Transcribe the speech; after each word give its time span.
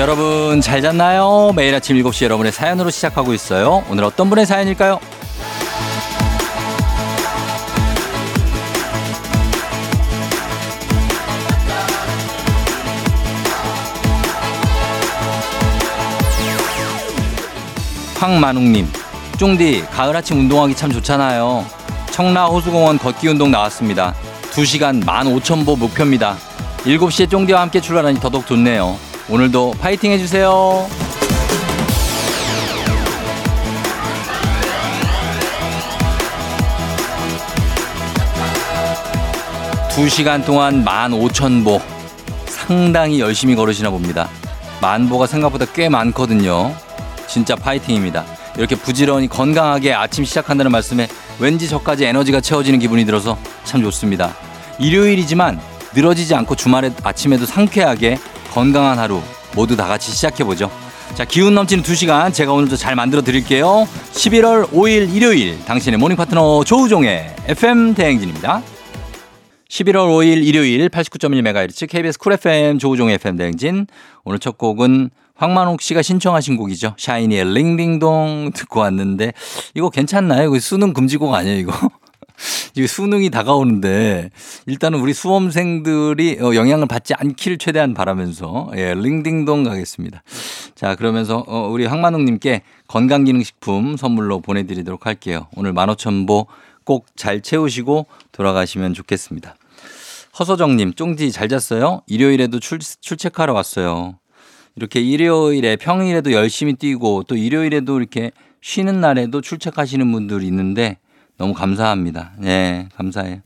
여러분 0.00 0.62
잘 0.62 0.80
잤나요? 0.80 1.52
매일 1.54 1.74
아침 1.74 1.94
7시 1.98 2.24
여러분의 2.24 2.52
사연으로 2.52 2.88
시작하고 2.88 3.34
있어요. 3.34 3.84
오늘 3.90 4.04
어떤 4.04 4.30
분의 4.30 4.46
사연일까요? 4.46 4.98
황만웅님, 18.14 18.88
쫑디, 19.36 19.84
가을 19.90 20.16
아침 20.16 20.38
운동하기 20.38 20.76
참 20.76 20.90
좋잖아요. 20.90 21.66
청라 22.10 22.46
호수공원 22.46 22.96
걷기 22.96 23.28
운동 23.28 23.50
나왔습니다. 23.50 24.14
2시간 24.52 25.04
15,000보 25.04 25.78
목표입니다. 25.78 26.38
7시에 26.84 27.28
쫑디와 27.28 27.60
함께 27.60 27.82
출발하니 27.82 28.18
더더욱 28.18 28.46
좋네요. 28.46 29.09
오늘도 29.30 29.74
파이팅 29.78 30.10
해주세요. 30.10 30.88
2시간 39.90 40.44
동안 40.44 40.84
15,000보. 40.84 41.80
상당히 42.46 43.20
열심히 43.20 43.54
걸으시나 43.54 43.90
봅니다. 43.90 44.28
만보가 44.80 45.26
생각보다 45.26 45.64
꽤 45.74 45.88
많거든요. 45.88 46.74
진짜 47.28 47.54
파이팅입니다. 47.54 48.24
이렇게 48.56 48.74
부지런히 48.74 49.28
건강하게 49.28 49.94
아침 49.94 50.24
시작한다는 50.24 50.72
말씀에 50.72 51.06
왠지 51.38 51.68
저까지 51.68 52.04
에너지가 52.04 52.40
채워지는 52.40 52.80
기분이 52.80 53.04
들어서 53.04 53.38
참 53.62 53.82
좋습니다. 53.82 54.34
일요일이지만 54.78 55.60
늘어지지 55.94 56.34
않고 56.34 56.56
주말에 56.56 56.90
아침에도 57.04 57.46
상쾌하게 57.46 58.18
건강한 58.50 58.98
하루 58.98 59.20
모두 59.54 59.76
다 59.76 59.86
같이 59.86 60.10
시작해보죠. 60.12 60.70
자, 61.14 61.24
기운 61.24 61.54
넘치는 61.54 61.82
두 61.82 61.94
시간 61.94 62.32
제가 62.32 62.52
오늘도 62.52 62.76
잘 62.76 62.94
만들어 62.94 63.22
드릴게요. 63.22 63.88
11월 64.12 64.70
5일 64.70 65.12
일요일 65.14 65.64
당신의 65.64 65.98
morning 65.98 66.16
파트너 66.16 66.64
조우종의 66.64 67.34
FM 67.46 67.94
대행진입니다. 67.94 68.62
11월 69.68 70.08
5일 70.08 70.44
일요일 70.44 70.88
89.1MHz 70.88 71.88
KBS 71.88 72.18
Cool 72.18 72.32
FM 72.34 72.78
조우종의 72.78 73.14
FM 73.16 73.36
대행진. 73.36 73.86
오늘 74.24 74.38
첫 74.38 74.58
곡은 74.58 75.10
황만옥 75.34 75.80
씨가 75.80 76.02
신청하신 76.02 76.56
곡이죠. 76.56 76.94
샤이니의 76.98 77.54
Ring 77.54 77.86
Ding 77.86 78.18
Dong 78.18 78.50
듣고 78.54 78.80
왔는데 78.80 79.32
이거 79.74 79.88
괜찮나요? 79.88 80.48
이거 80.48 80.58
수능 80.58 80.92
금지곡 80.92 81.32
아니에요, 81.34 81.58
이거? 81.58 81.72
이거 82.74 82.86
수능이 82.86 83.30
다가오는데 83.30 84.30
일단은 84.66 85.00
우리 85.00 85.12
수험생들이 85.12 86.38
어, 86.40 86.54
영향을 86.54 86.86
받지 86.86 87.14
않기를 87.14 87.58
최대한 87.58 87.94
바라면서 87.94 88.70
예, 88.76 88.94
링딩동 88.94 89.64
가겠습니다. 89.64 90.22
자, 90.74 90.94
그러면서 90.94 91.44
어, 91.46 91.68
우리 91.68 91.86
황만웅 91.86 92.24
님께 92.24 92.62
건강기능식품 92.88 93.96
선물로 93.96 94.40
보내드리도록 94.40 95.06
할게요. 95.06 95.48
오늘 95.56 95.72
15,000보 95.72 96.46
꼭 96.84 97.06
잘 97.20 97.42
채우시고 97.42 98.06
돌아가시면 98.32 98.94
좋겠습니다. 98.94 99.54
허서정님, 100.38 100.94
쫑디 100.94 101.32
잘 101.32 101.48
잤어요? 101.48 102.02
일요일에도 102.06 102.60
출, 102.60 102.78
출첵하러 102.78 103.52
왔어요. 103.52 104.18
이렇게 104.74 105.00
일요일에 105.00 105.76
평일에도 105.76 106.32
열심히 106.32 106.74
뛰고 106.74 107.24
또 107.24 107.36
일요일에도 107.36 107.98
이렇게 107.98 108.30
쉬는 108.62 109.00
날에도 109.00 109.40
출첵하시는 109.40 110.10
분들이 110.10 110.46
있는데 110.46 110.98
너무 111.40 111.54
감사합니다. 111.54 112.32
예, 112.44 112.90
감사해요. 112.94 113.38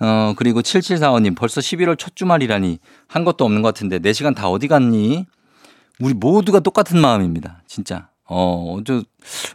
어, 0.00 0.34
그리고 0.36 0.60
7745님 0.60 1.36
벌써 1.36 1.60
11월 1.60 1.96
첫 1.96 2.16
주말이라니 2.16 2.80
한 3.06 3.24
것도 3.24 3.44
없는 3.44 3.62
것 3.62 3.72
같은데 3.72 4.00
4시간 4.00 4.34
다 4.34 4.48
어디 4.48 4.66
갔니? 4.66 5.24
우리 6.00 6.14
모두가 6.14 6.58
똑같은 6.58 7.00
마음입니다. 7.00 7.62
진짜. 7.68 8.08
어, 8.28 8.78
저, 8.84 9.04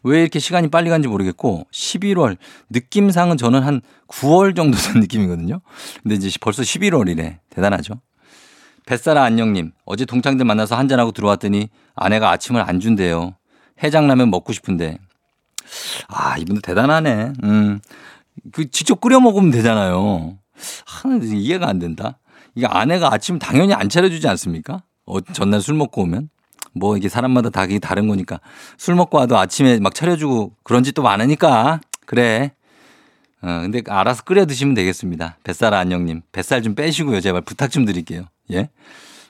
왜 0.04 0.22
이렇게 0.22 0.40
시간이 0.40 0.70
빨리 0.70 0.90
간지 0.90 1.10
모르겠고, 1.10 1.68
11월, 1.74 2.38
느낌상은 2.70 3.36
저는 3.36 3.64
한 3.64 3.82
9월 4.08 4.56
정도 4.56 4.78
된 4.78 5.02
느낌이거든요. 5.04 5.60
근데 6.04 6.16
이제 6.16 6.30
벌써 6.40 6.64
11월이래. 6.64 7.40
대단하죠. 7.50 7.96
뱃사라 8.86 9.24
안녕님, 9.24 9.74
어제 9.84 10.06
동창들 10.06 10.46
만나서 10.46 10.78
한잔하고 10.78 11.12
들어왔더니 11.12 11.68
아내가 11.96 12.32
아침을 12.32 12.62
안 12.62 12.80
준대요. 12.80 13.36
해장라면 13.84 14.30
먹고 14.32 14.54
싶은데. 14.54 15.00
아, 16.08 16.38
이분도 16.38 16.62
대단하네. 16.62 17.34
음. 17.44 17.80
그 18.52 18.70
직접 18.70 19.02
끓여 19.02 19.20
먹으면 19.20 19.52
되잖아요. 19.52 20.38
하나 20.86 21.20
이해가 21.24 21.68
안 21.68 21.80
된다. 21.80 22.20
이게 22.56 22.66
아내가 22.68 23.14
아침 23.14 23.40
당연히 23.40 23.74
안 23.74 23.90
차려주지 23.90 24.28
않습니까? 24.28 24.84
어, 25.06 25.22
전날 25.22 25.62
술 25.62 25.76
먹고 25.76 26.02
오면? 26.04 26.30
뭐 26.74 26.96
이게 26.98 27.10
사람마다 27.10 27.50
다 27.50 27.66
다른 27.82 28.08
거니까. 28.08 28.40
술 28.78 28.96
먹고 28.96 29.18
와도 29.18 29.38
아침에 29.38 29.80
막 29.80 29.94
차려주고 29.94 30.54
그런 30.64 30.84
짓도 30.84 31.02
많으니까. 31.02 31.82
그래. 32.06 32.54
어, 33.42 33.60
근데 33.62 33.82
알아서 33.88 34.24
끓여 34.24 34.46
드시면 34.46 34.76
되겠습니다. 34.76 35.38
뱃살 35.44 35.74
안녕님. 35.74 36.22
뱃살 36.32 36.62
좀 36.62 36.76
빼시고요. 36.76 37.22
제발 37.22 37.42
부탁 37.42 37.72
좀 37.72 37.86
드릴게요. 37.86 38.26
예. 38.52 38.70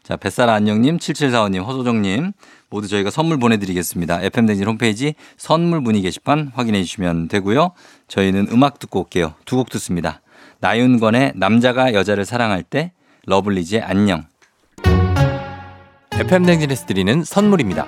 자, 0.03 0.17
뱃살 0.17 0.50
안녕님, 0.50 0.97
7745님, 0.97 1.63
허소정님 1.63 2.31
모두 2.69 2.88
저희가 2.88 3.12
선물 3.12 3.38
보내드리겠습니다. 3.38 4.22
FM대행진 4.23 4.67
홈페이지 4.67 5.13
선물 5.38 5.79
문의 5.81 6.01
게시판 6.01 6.51
확인해 6.56 6.84
주시면 6.84 7.28
되고요. 7.28 7.72
저희는 8.07 8.47
음악 8.51 8.79
듣고 8.79 9.01
올게요. 9.01 9.35
두 9.45 9.57
곡 9.57 9.69
듣습니다. 9.69 10.22
나윤권의 10.59 11.34
남자가 11.35 11.94
여자를 11.94 12.25
사랑할 12.25 12.63
때, 12.63 12.91
러블리즈의 13.28 13.81
안녕. 13.84 14.25
FM대행진에서 16.13 16.85
드리는 16.88 17.23
선물입니다. 17.23 17.88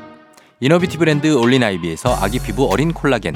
inner 0.60 0.77
beauty 0.77 0.98
브랜드 0.98 1.34
올린아이비에서 1.36 2.16
아기 2.16 2.40
피부 2.40 2.72
어린 2.72 2.94
콜라겐, 2.94 3.36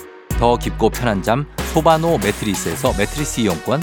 더 0.41 0.57
깊고 0.57 0.89
편한 0.89 1.21
잠 1.21 1.45
소바노 1.71 2.17
매트리스에서 2.17 2.93
매트리스 2.97 3.41
이용권 3.41 3.79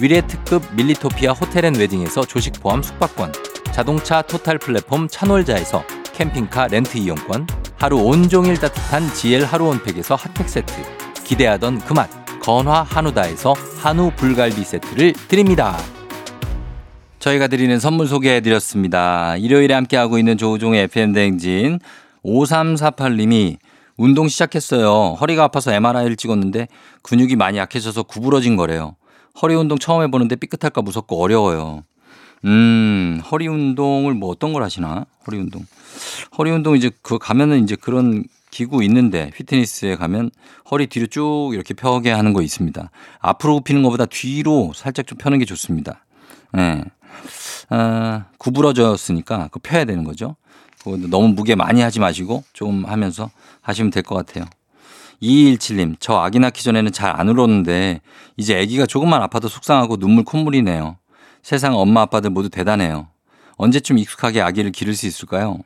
위례 0.00 0.20
특급 0.26 0.64
밀리토피아 0.74 1.30
호텔 1.30 1.64
앤 1.66 1.76
웨딩에서 1.76 2.24
조식 2.26 2.54
포함 2.60 2.82
숙박권 2.82 3.32
자동차 3.70 4.20
total 4.20 4.58
플랫폼 4.58 5.06
차놀자에서 5.06 5.84
캠핑카 6.12 6.66
렌트 6.66 6.98
이용권 6.98 7.46
하루 7.76 7.98
온종일 7.98 8.58
따뜻한 8.58 9.14
GL 9.14 9.44
하루 9.44 9.68
온팩에서 9.68 10.16
핫팩 10.16 10.48
세트 10.48 10.74
기대하던 11.24 11.78
그 11.78 11.94
맛 11.94 12.10
건화 12.42 12.82
한우다에서 12.82 13.54
한우 13.80 14.10
불갈비 14.16 14.64
세트를 14.64 15.12
드립니다. 15.28 15.76
저희가 17.20 17.46
드리는 17.46 17.78
선물 17.78 18.08
소개해 18.08 18.40
드렸습니다. 18.40 19.36
일요일에 19.36 19.74
함께하고 19.74 20.18
있는 20.18 20.36
조우종의 20.38 20.84
FM대행진 20.84 21.78
5348님이 22.24 23.58
운동 24.00 24.28
시작했어요. 24.28 25.18
허리가 25.20 25.44
아파서 25.44 25.74
MRI를 25.74 26.16
찍었는데 26.16 26.68
근육이 27.02 27.36
많이 27.36 27.58
약해져서 27.58 28.04
구부러진 28.04 28.56
거래요. 28.56 28.96
허리 29.42 29.54
운동 29.54 29.78
처음 29.78 30.02
해보는데 30.02 30.36
삐끗할까 30.36 30.80
무섭고 30.80 31.22
어려워요. 31.22 31.84
음, 32.46 33.20
허리 33.30 33.46
운동을 33.46 34.14
뭐 34.14 34.30
어떤 34.30 34.54
걸 34.54 34.62
하시나? 34.62 35.04
허리 35.26 35.36
운동. 35.36 35.66
허리 36.38 36.50
운동 36.50 36.78
이제 36.78 36.90
그 37.02 37.18
가면은 37.18 37.62
이제 37.62 37.76
그런 37.76 38.24
기구 38.50 38.82
있는데 38.84 39.30
피트니스에 39.34 39.96
가면 39.96 40.30
허리 40.70 40.86
뒤로 40.86 41.06
쭉 41.06 41.50
이렇게 41.52 41.74
펴게 41.74 42.10
하는 42.10 42.32
거 42.32 42.40
있습니다. 42.40 42.90
앞으로 43.18 43.56
굽히는 43.56 43.82
것보다 43.82 44.06
뒤로 44.06 44.72
살짝 44.74 45.06
좀 45.06 45.18
펴는 45.18 45.40
게 45.40 45.44
좋습니다. 45.44 46.06
예. 46.56 46.58
네. 46.58 46.84
아, 47.68 48.24
구부러졌으니까 48.38 49.48
그 49.52 49.58
펴야 49.58 49.84
되는 49.84 50.04
거죠. 50.04 50.36
너무 50.84 51.28
무게 51.28 51.54
많이 51.54 51.80
하지 51.80 52.00
마시고 52.00 52.44
좀 52.52 52.84
하면서 52.84 53.30
하시면 53.62 53.90
될 53.90 54.02
것 54.02 54.14
같아요. 54.14 54.44
2217님, 55.22 55.96
저 56.00 56.14
아기 56.16 56.38
낳기 56.38 56.62
전에는 56.64 56.92
잘 56.92 57.10
안 57.14 57.28
울었는데 57.28 58.00
이제 58.38 58.58
아기가 58.60 58.86
조금만 58.86 59.22
아파도 59.22 59.48
속상하고 59.48 59.98
눈물 59.98 60.24
콧물이네요. 60.24 60.96
세상 61.42 61.76
엄마 61.76 62.02
아빠들 62.02 62.30
모두 62.30 62.48
대단해요. 62.48 63.08
언제쯤 63.56 63.98
익숙하게 63.98 64.40
아기를 64.40 64.72
기를 64.72 64.94
수 64.94 65.06
있을까요? 65.06 65.58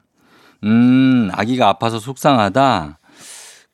음, 0.64 1.30
아기가 1.32 1.68
아파서 1.68 2.00
속상하다. 2.00 2.98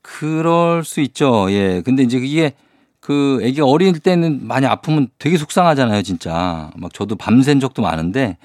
그럴 0.02 0.84
수 0.84 1.00
있죠. 1.00 1.50
예. 1.50 1.80
근데 1.82 2.02
이제 2.02 2.18
이게 2.18 2.52
그 3.00 3.38
아기가 3.42 3.64
어릴 3.64 3.98
때는 3.98 4.46
많이 4.46 4.66
아프면 4.66 5.08
되게 5.18 5.38
속상하잖아요, 5.38 6.02
진짜. 6.02 6.70
막 6.76 6.92
저도 6.92 7.16
밤샌 7.16 7.60
적도 7.60 7.80
많은데 7.80 8.36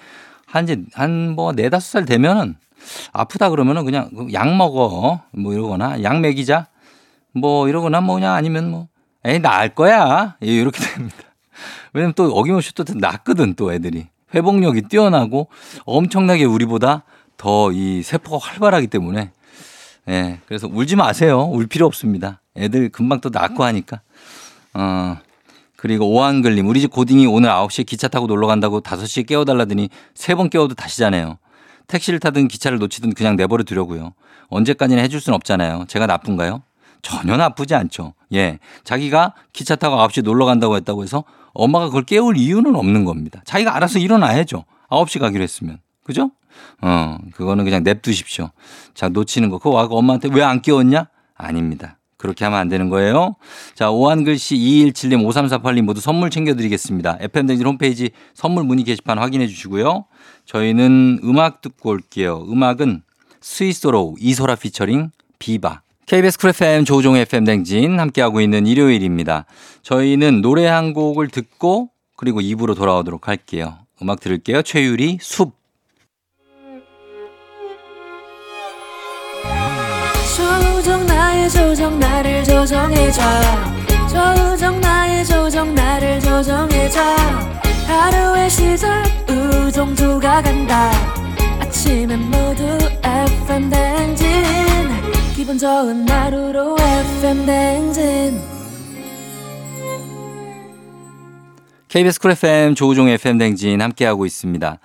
한 0.46 0.64
이제 0.66 0.82
한뭐 0.94 1.54
네다섯 1.54 1.92
살 1.92 2.06
되면은 2.06 2.56
아프다 3.14 3.50
그러면은 3.50 3.86
그냥 3.86 4.10
약 4.34 4.56
먹어. 4.56 5.22
뭐 5.32 5.54
이러거나 5.54 6.02
약 6.04 6.20
먹이자. 6.22 6.68
뭐 7.34 7.68
이러거나 7.68 8.02
뭐 8.02 8.16
그냥 8.16 8.34
아니면 8.34 8.70
뭐 8.72 8.88
에이 9.26 9.40
나을 9.40 9.70
거야. 9.70 10.36
예, 10.44 10.48
이렇게 10.48 10.80
됩니다. 10.84 11.18
왜냐면 11.94 12.14
또 12.16 12.26
어김없이 12.32 12.74
또 12.76 12.84
낫거든 12.94 13.56
또 13.56 13.74
애들이. 13.74 14.08
회복력이 14.34 14.84
뛰어나고 14.84 15.48
엄청나게 15.86 16.46
우리보다 16.46 17.04
더 17.38 17.72
이 17.72 18.02
세포가 18.04 18.46
활발하기 18.48 18.88
때문에 18.88 19.32
예, 20.10 20.40
그래서 20.48 20.68
울지 20.72 20.96
마세요. 20.96 21.44
울 21.52 21.68
필요 21.68 21.86
없습니다. 21.88 22.42
애들 22.58 22.90
금방 22.90 23.22
또 23.22 23.30
낫고 23.30 23.64
하니까. 23.64 24.02
어, 24.74 25.18
그리고 25.78 26.08
오한글님, 26.10 26.68
우리 26.68 26.80
집 26.82 26.92
고딩이 26.92 27.26
오늘 27.28 27.50
9시에 27.50 27.86
기차 27.86 28.08
타고 28.08 28.28
놀러 28.28 28.46
간다고 28.48 28.82
5시에 28.82 29.26
깨워달라더니 29.28 29.90
세 30.14 30.36
번 30.36 30.50
깨워도 30.50 30.76
다시 30.76 31.00
자네요. 31.00 31.38
택시를 31.88 32.20
타든 32.20 32.48
기차를 32.48 32.80
놓치든 32.80 33.14
그냥 33.14 33.36
내버려 33.36 33.64
두려고요. 33.64 34.14
언제까지나 34.48 35.02
해줄 35.02 35.20
순 35.22 35.34
없잖아요. 35.34 35.86
제가 35.88 36.06
나쁜가요? 36.08 36.64
전혀 37.02 37.38
나쁘지 37.38 37.76
않죠. 37.76 38.14
예. 38.34 38.60
자기가 38.84 39.34
기차 39.54 39.76
타고 39.76 39.96
9시 39.98 40.24
놀러 40.24 40.46
간다고 40.46 40.76
했다고 40.76 41.04
해서 41.04 41.24
엄마가 41.54 41.88
그걸 41.88 42.04
깨울 42.04 42.38
이유는 42.38 42.76
없는 42.76 43.06
겁니다. 43.06 43.42
자기가 43.46 43.76
알아서 43.76 44.00
일어나야죠. 44.00 44.66
9시 44.90 45.20
가기로 45.20 45.44
했으면. 45.44 45.80
그죠? 46.04 46.32
어, 46.82 47.18
그거는 47.34 47.64
그냥 47.66 47.84
냅두십시오. 47.84 48.50
자, 48.94 49.10
놓치는 49.10 49.50
거. 49.50 49.58
그거 49.58 49.72
와고 49.72 49.98
엄마한테 49.98 50.30
왜 50.32 50.42
안 50.42 50.62
깨웠냐? 50.62 51.08
아닙니다. 51.36 51.98
그렇게 52.25 52.44
하면 52.45 52.60
안 52.60 52.68
되는 52.68 52.89
거예요. 52.89 53.36
자, 53.75 53.89
오한글씨 53.89 54.56
217님, 54.56 55.25
5348님 55.27 55.81
모두 55.81 56.01
선물 56.01 56.30
챙겨드리겠습니다. 56.30 57.18
FM대행진 57.22 57.66
홈페이지 57.66 58.10
선물 58.33 58.63
문의 58.63 58.83
게시판 58.83 59.18
확인해 59.18 59.48
주시고요. 59.48 60.06
저희는 60.45 61.19
음악 61.24 61.62
듣고 61.62 61.92
올게요. 61.92 62.45
음악은 62.50 63.01
스위스로 63.42 64.16
이소라 64.19 64.56
피처링 64.56 65.12
비바. 65.39 65.81
KBS 66.07 66.38
Cool 66.40 66.50
FM 66.51 66.86
조우종의 66.86 67.24
FM 67.24 67.45
대행진 67.46 68.00
함께하고 68.00 68.42
있는 68.42 68.68
일요일입니다. 68.68 69.45
저희는 69.81 70.42
노래 70.42 70.68
한 70.68 70.94
곡을 70.94 71.30
듣고 71.30 71.89
그리고 72.16 72.42
2부로 72.42 72.75
돌아오도록 72.75 73.27
할게요. 73.27 73.77
음악 74.01 74.19
들을게요. 74.19 74.62
최유리 74.62 75.19
숲. 75.22 75.54
조정 80.86 81.15
나의 81.46 81.52
조정 81.52 82.00
나를 82.00 82.44
조정해줘. 82.44 83.22
조정 84.10 84.82
나의 84.82 85.24
조정 85.24 85.76
나를 85.76 86.20
조정해줘. 86.20 87.00
하루의 87.86 88.50
시절 88.50 89.04
우정조가 89.30 90.42
간다. 90.42 90.92
아침엔 91.60 92.20
모두 92.32 92.64
FM 93.04 93.70
댕진. 93.70 94.28
기분 95.36 95.58
좋은 95.60 96.10
하루로 96.10 96.78
FM 96.80 97.46
댕진. 97.46 98.42
KBS 101.88 102.20
쿨 102.20 102.32
FM 102.32 102.74
조우종 102.74 103.08
FM 103.08 103.38
댕진 103.38 103.82
함께하고 103.84 104.26
있습니다. 104.26 104.80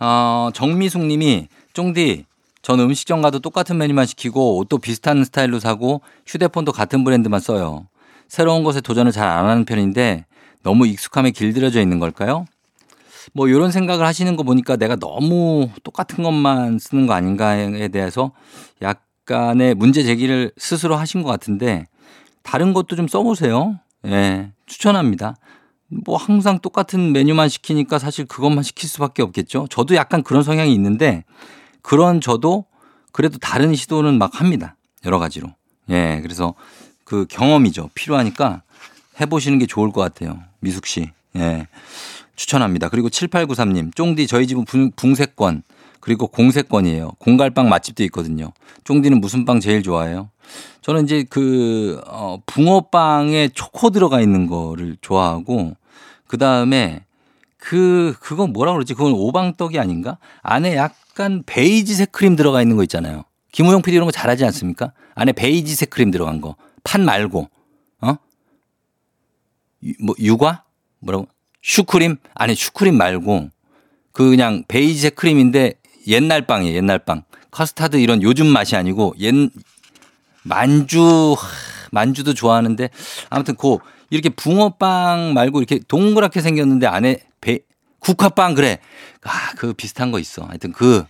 어, 0.00 0.48
정미숙 0.54 1.04
님이 1.04 1.48
쫑디 1.74 2.24
전 2.66 2.80
음식점 2.80 3.22
가도 3.22 3.38
똑같은 3.38 3.78
메뉴만 3.78 4.06
시키고 4.06 4.58
옷도 4.58 4.78
비슷한 4.78 5.22
스타일로 5.22 5.60
사고 5.60 6.00
휴대폰도 6.26 6.72
같은 6.72 7.04
브랜드만 7.04 7.38
써요. 7.38 7.86
새로운 8.26 8.64
것에 8.64 8.80
도전을 8.80 9.12
잘 9.12 9.28
안 9.28 9.46
하는 9.46 9.64
편인데 9.64 10.26
너무 10.64 10.84
익숙함에 10.88 11.30
길들여져 11.30 11.80
있는 11.80 12.00
걸까요? 12.00 12.44
뭐 13.32 13.46
이런 13.46 13.70
생각을 13.70 14.04
하시는 14.04 14.34
거 14.34 14.42
보니까 14.42 14.74
내가 14.74 14.96
너무 14.96 15.68
똑같은 15.84 16.24
것만 16.24 16.80
쓰는 16.80 17.06
거 17.06 17.12
아닌가에 17.12 17.86
대해서 17.86 18.32
약간의 18.82 19.76
문제 19.76 20.02
제기를 20.02 20.50
스스로 20.56 20.96
하신 20.96 21.22
것 21.22 21.30
같은데 21.30 21.86
다른 22.42 22.72
것도 22.72 22.96
좀 22.96 23.06
써보세요. 23.06 23.78
예, 24.06 24.50
추천합니다. 24.66 25.36
뭐 25.86 26.16
항상 26.16 26.58
똑같은 26.58 27.12
메뉴만 27.12 27.48
시키니까 27.48 28.00
사실 28.00 28.24
그것만 28.24 28.64
시킬 28.64 28.88
수밖에 28.88 29.22
없겠죠. 29.22 29.68
저도 29.70 29.94
약간 29.94 30.24
그런 30.24 30.42
성향이 30.42 30.74
있는데 30.74 31.22
그런 31.86 32.20
저도 32.20 32.64
그래도 33.12 33.38
다른 33.38 33.76
시도는 33.76 34.18
막 34.18 34.40
합니다. 34.40 34.74
여러 35.04 35.20
가지로. 35.20 35.52
예, 35.88 36.18
그래서 36.20 36.54
그 37.04 37.26
경험이죠. 37.28 37.90
필요하니까 37.94 38.62
해보시는 39.20 39.60
게 39.60 39.66
좋을 39.66 39.92
것 39.92 40.00
같아요. 40.00 40.40
미숙 40.58 40.84
씨. 40.86 41.12
예. 41.36 41.68
추천합니다. 42.34 42.88
그리고 42.88 43.08
7893님, 43.08 43.94
쫑디 43.94 44.26
저희 44.26 44.48
집은 44.48 44.64
붕세권 44.96 45.62
그리고 46.00 46.26
공세권이에요. 46.26 47.12
공갈빵 47.20 47.68
맛집도 47.68 48.02
있거든요. 48.04 48.52
쫑디는 48.82 49.20
무슨 49.20 49.44
빵 49.44 49.60
제일 49.60 49.84
좋아해요? 49.84 50.28
저는 50.82 51.04
이제 51.04 51.24
그, 51.30 52.02
어, 52.08 52.38
붕어빵에 52.46 53.50
초코 53.54 53.90
들어가 53.90 54.20
있는 54.20 54.48
거를 54.48 54.96
좋아하고, 55.00 55.76
그 56.26 56.36
다음에 56.36 57.05
그, 57.66 58.14
그건 58.20 58.52
뭐라 58.52 58.72
그러지? 58.74 58.94
그건 58.94 59.12
오방떡이 59.12 59.80
아닌가? 59.80 60.18
안에 60.42 60.76
약간 60.76 61.42
베이지색 61.44 62.12
크림 62.12 62.36
들어가 62.36 62.62
있는 62.62 62.76
거 62.76 62.84
있잖아요. 62.84 63.24
김우영 63.50 63.82
PD 63.82 63.96
이런 63.96 64.06
거 64.06 64.12
잘하지 64.12 64.44
않습니까? 64.44 64.92
안에 65.16 65.32
베이지색 65.32 65.90
크림 65.90 66.12
들어간 66.12 66.40
거. 66.40 66.54
판 66.84 67.04
말고, 67.04 67.50
어? 68.02 68.14
뭐, 69.98 70.14
육아? 70.20 70.62
뭐라고? 71.00 71.26
슈크림? 71.60 72.18
아니, 72.34 72.54
슈크림 72.54 72.96
말고, 72.96 73.50
그 74.12 74.30
그냥 74.30 74.62
베이지색 74.68 75.16
크림인데 75.16 75.74
옛날 76.06 76.46
빵이에요, 76.46 76.76
옛날 76.76 77.00
빵. 77.00 77.24
커스타드 77.50 77.96
이런 77.96 78.22
요즘 78.22 78.46
맛이 78.46 78.76
아니고, 78.76 79.16
옛, 79.18 79.34
만주, 80.44 81.34
만주도 81.90 82.32
좋아하는데, 82.32 82.90
아무튼 83.28 83.56
그, 83.56 83.78
이렇게 84.10 84.28
붕어빵 84.28 85.34
말고 85.34 85.58
이렇게 85.58 85.80
동그랗게 85.80 86.40
생겼는데 86.40 86.86
안에 86.86 87.18
배, 87.46 87.60
국화빵 88.00 88.54
그래. 88.54 88.78
아, 89.22 89.52
그 89.56 89.72
비슷한 89.72 90.10
거 90.10 90.18
있어. 90.18 90.44
하여튼 90.44 90.72
그, 90.72 91.04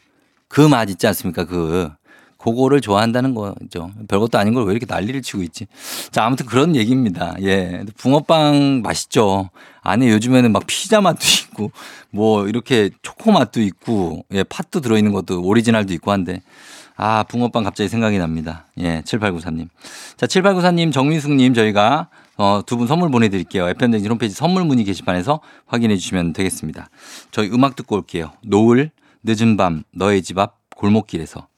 그 0.48 0.68
맛 0.68 0.90
있지 0.90 1.06
않습니까? 1.06 1.44
그. 1.44 1.90
그거를 2.38 2.80
좋아한다는 2.80 3.34
거죠. 3.34 3.90
별것도 4.06 4.38
아닌 4.38 4.54
걸 4.54 4.64
왜 4.66 4.70
이렇게 4.72 4.86
난리를 4.86 5.20
치고 5.22 5.42
있지? 5.42 5.66
자, 6.12 6.24
아무튼 6.24 6.46
그런 6.46 6.76
얘기입니다. 6.76 7.34
예. 7.42 7.82
붕어빵 7.96 8.82
맛있죠. 8.82 9.50
안에 9.82 10.08
요즘에는 10.10 10.52
막 10.52 10.62
피자 10.66 11.00
맛도 11.00 11.24
있고, 11.42 11.72
뭐 12.10 12.46
이렇게 12.46 12.90
초코 13.02 13.32
맛도 13.32 13.60
있고, 13.62 14.24
예, 14.32 14.44
팥도 14.44 14.80
들어있는 14.80 15.10
것도 15.12 15.42
오리지널도 15.42 15.92
있고 15.94 16.12
한데, 16.12 16.42
아, 16.96 17.24
붕어빵 17.24 17.64
갑자기 17.64 17.88
생각이 17.88 18.16
납니다. 18.18 18.66
예, 18.78 19.02
7894님. 19.04 19.68
자, 20.16 20.26
7894님, 20.26 20.92
정민숙님 20.92 21.52
저희가 21.54 22.10
어, 22.36 22.60
두 22.66 22.76
분 22.76 22.86
선물 22.86 23.10
보내드릴게요. 23.10 23.68
FM댕진 23.68 24.10
홈페이지 24.10 24.34
선물 24.34 24.64
문의 24.64 24.84
게시판에서 24.84 25.40
확인해 25.66 25.96
주시면 25.96 26.32
되겠습니다. 26.34 26.88
저희 27.30 27.50
음악 27.50 27.76
듣고 27.76 27.96
올게요. 27.96 28.32
노을, 28.44 28.90
늦은 29.24 29.56
밤, 29.56 29.82
너의 29.94 30.22
집 30.22 30.38
앞 30.38 30.56
골목길에서. 30.76 31.48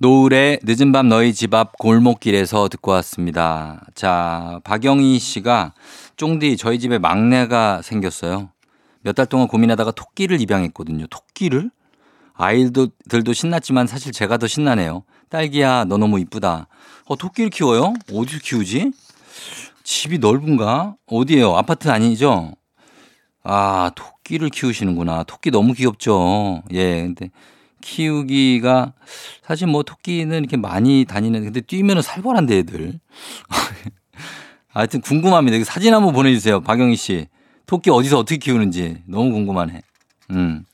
노을의 0.00 0.60
늦은 0.64 0.92
밤 0.92 1.08
너희 1.08 1.32
집 1.34 1.54
앞 1.54 1.76
골목길에서 1.78 2.68
듣고 2.68 2.90
왔습니다. 2.92 3.84
자, 3.94 4.60
박영희 4.64 5.18
씨가 5.18 5.74
쫑디 6.16 6.56
저희 6.56 6.78
집에 6.78 6.98
막내가 6.98 7.82
생겼어요. 7.82 8.50
몇 9.02 9.14
달 9.14 9.26
동안 9.26 9.46
고민하다가 9.46 9.92
토끼를 9.92 10.40
입양했거든요. 10.40 11.06
토끼를? 11.06 11.70
아이들도 12.34 13.32
신났지만 13.34 13.86
사실 13.86 14.12
제가 14.12 14.38
더 14.38 14.46
신나네요. 14.46 15.04
딸기야, 15.28 15.84
너 15.84 15.96
너무 15.98 16.18
이쁘다. 16.18 16.66
어, 17.06 17.16
토끼를 17.16 17.50
키워요? 17.50 17.92
어디서 18.12 18.38
키우지? 18.42 18.92
집이 19.82 20.18
넓은가? 20.18 20.96
어디에요? 21.06 21.56
아파트 21.56 21.88
아니죠? 21.88 22.52
아, 23.42 23.90
토끼를 23.94 24.50
키우시는구나. 24.50 25.24
토끼 25.24 25.50
너무 25.50 25.72
귀엽죠. 25.72 26.62
예, 26.72 27.02
근데 27.02 27.30
키우기가 27.80 28.92
사실 29.42 29.66
뭐 29.66 29.82
토끼는 29.82 30.38
이렇게 30.38 30.56
많이 30.56 31.04
다니는 31.06 31.44
근데 31.44 31.60
뛰면은 31.60 32.02
살벌한데 32.02 32.58
애들. 32.58 33.00
하여튼 34.68 35.00
궁금합니다. 35.00 35.64
사진 35.64 35.94
한번 35.94 36.12
보내주세요. 36.12 36.60
박영희 36.60 36.96
씨. 36.96 37.26
토끼 37.66 37.90
어디서 37.90 38.18
어떻게 38.18 38.36
키우는지 38.36 39.02
너무 39.06 39.32
궁금하네. 39.32 39.82
음. 40.30 40.64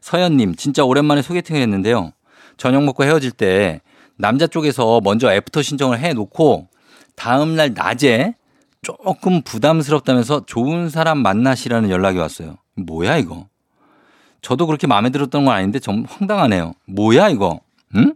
서현님, 0.00 0.54
진짜 0.56 0.84
오랜만에 0.84 1.22
소개팅을 1.22 1.60
했는데요. 1.60 2.12
저녁 2.56 2.84
먹고 2.84 3.04
헤어질 3.04 3.32
때 3.32 3.80
남자 4.16 4.46
쪽에서 4.46 5.00
먼저 5.02 5.32
애프터 5.32 5.62
신청을 5.62 5.98
해 5.98 6.12
놓고 6.12 6.68
다음날 7.20 7.74
낮에 7.74 8.34
조금 8.80 9.42
부담스럽다면서 9.42 10.46
좋은 10.46 10.88
사람 10.88 11.18
만나시라는 11.18 11.90
연락이 11.90 12.16
왔어요. 12.16 12.56
뭐야, 12.76 13.18
이거? 13.18 13.46
저도 14.40 14.66
그렇게 14.66 14.86
마음에 14.86 15.10
들었던 15.10 15.44
건 15.44 15.54
아닌데 15.54 15.80
좀 15.80 16.06
황당하네요. 16.08 16.72
뭐야, 16.86 17.28
이거? 17.28 17.60
응? 17.94 18.14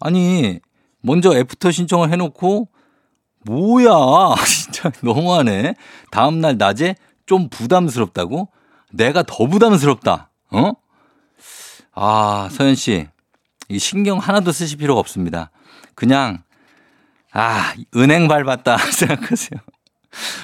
아니, 0.00 0.58
먼저 1.02 1.36
애프터 1.36 1.70
신청을 1.70 2.10
해 2.12 2.16
놓고 2.16 2.68
뭐야, 3.44 3.92
진짜 4.48 4.90
너무하네. 5.02 5.74
다음 6.10 6.40
날 6.40 6.56
낮에 6.56 6.96
좀 7.26 7.50
부담스럽다고? 7.50 8.48
내가 8.90 9.22
더 9.22 9.46
부담스럽다. 9.46 10.30
어? 10.50 10.72
아, 11.92 12.48
서현 12.50 12.74
씨. 12.74 13.06
이 13.68 13.78
신경 13.78 14.16
하나도 14.16 14.50
쓰실 14.50 14.78
필요가 14.78 14.98
없습니다. 15.00 15.50
그냥, 15.94 16.42
아, 17.34 17.74
은행 17.96 18.28
밟았다 18.28 18.78
생각하세요. 18.92 19.60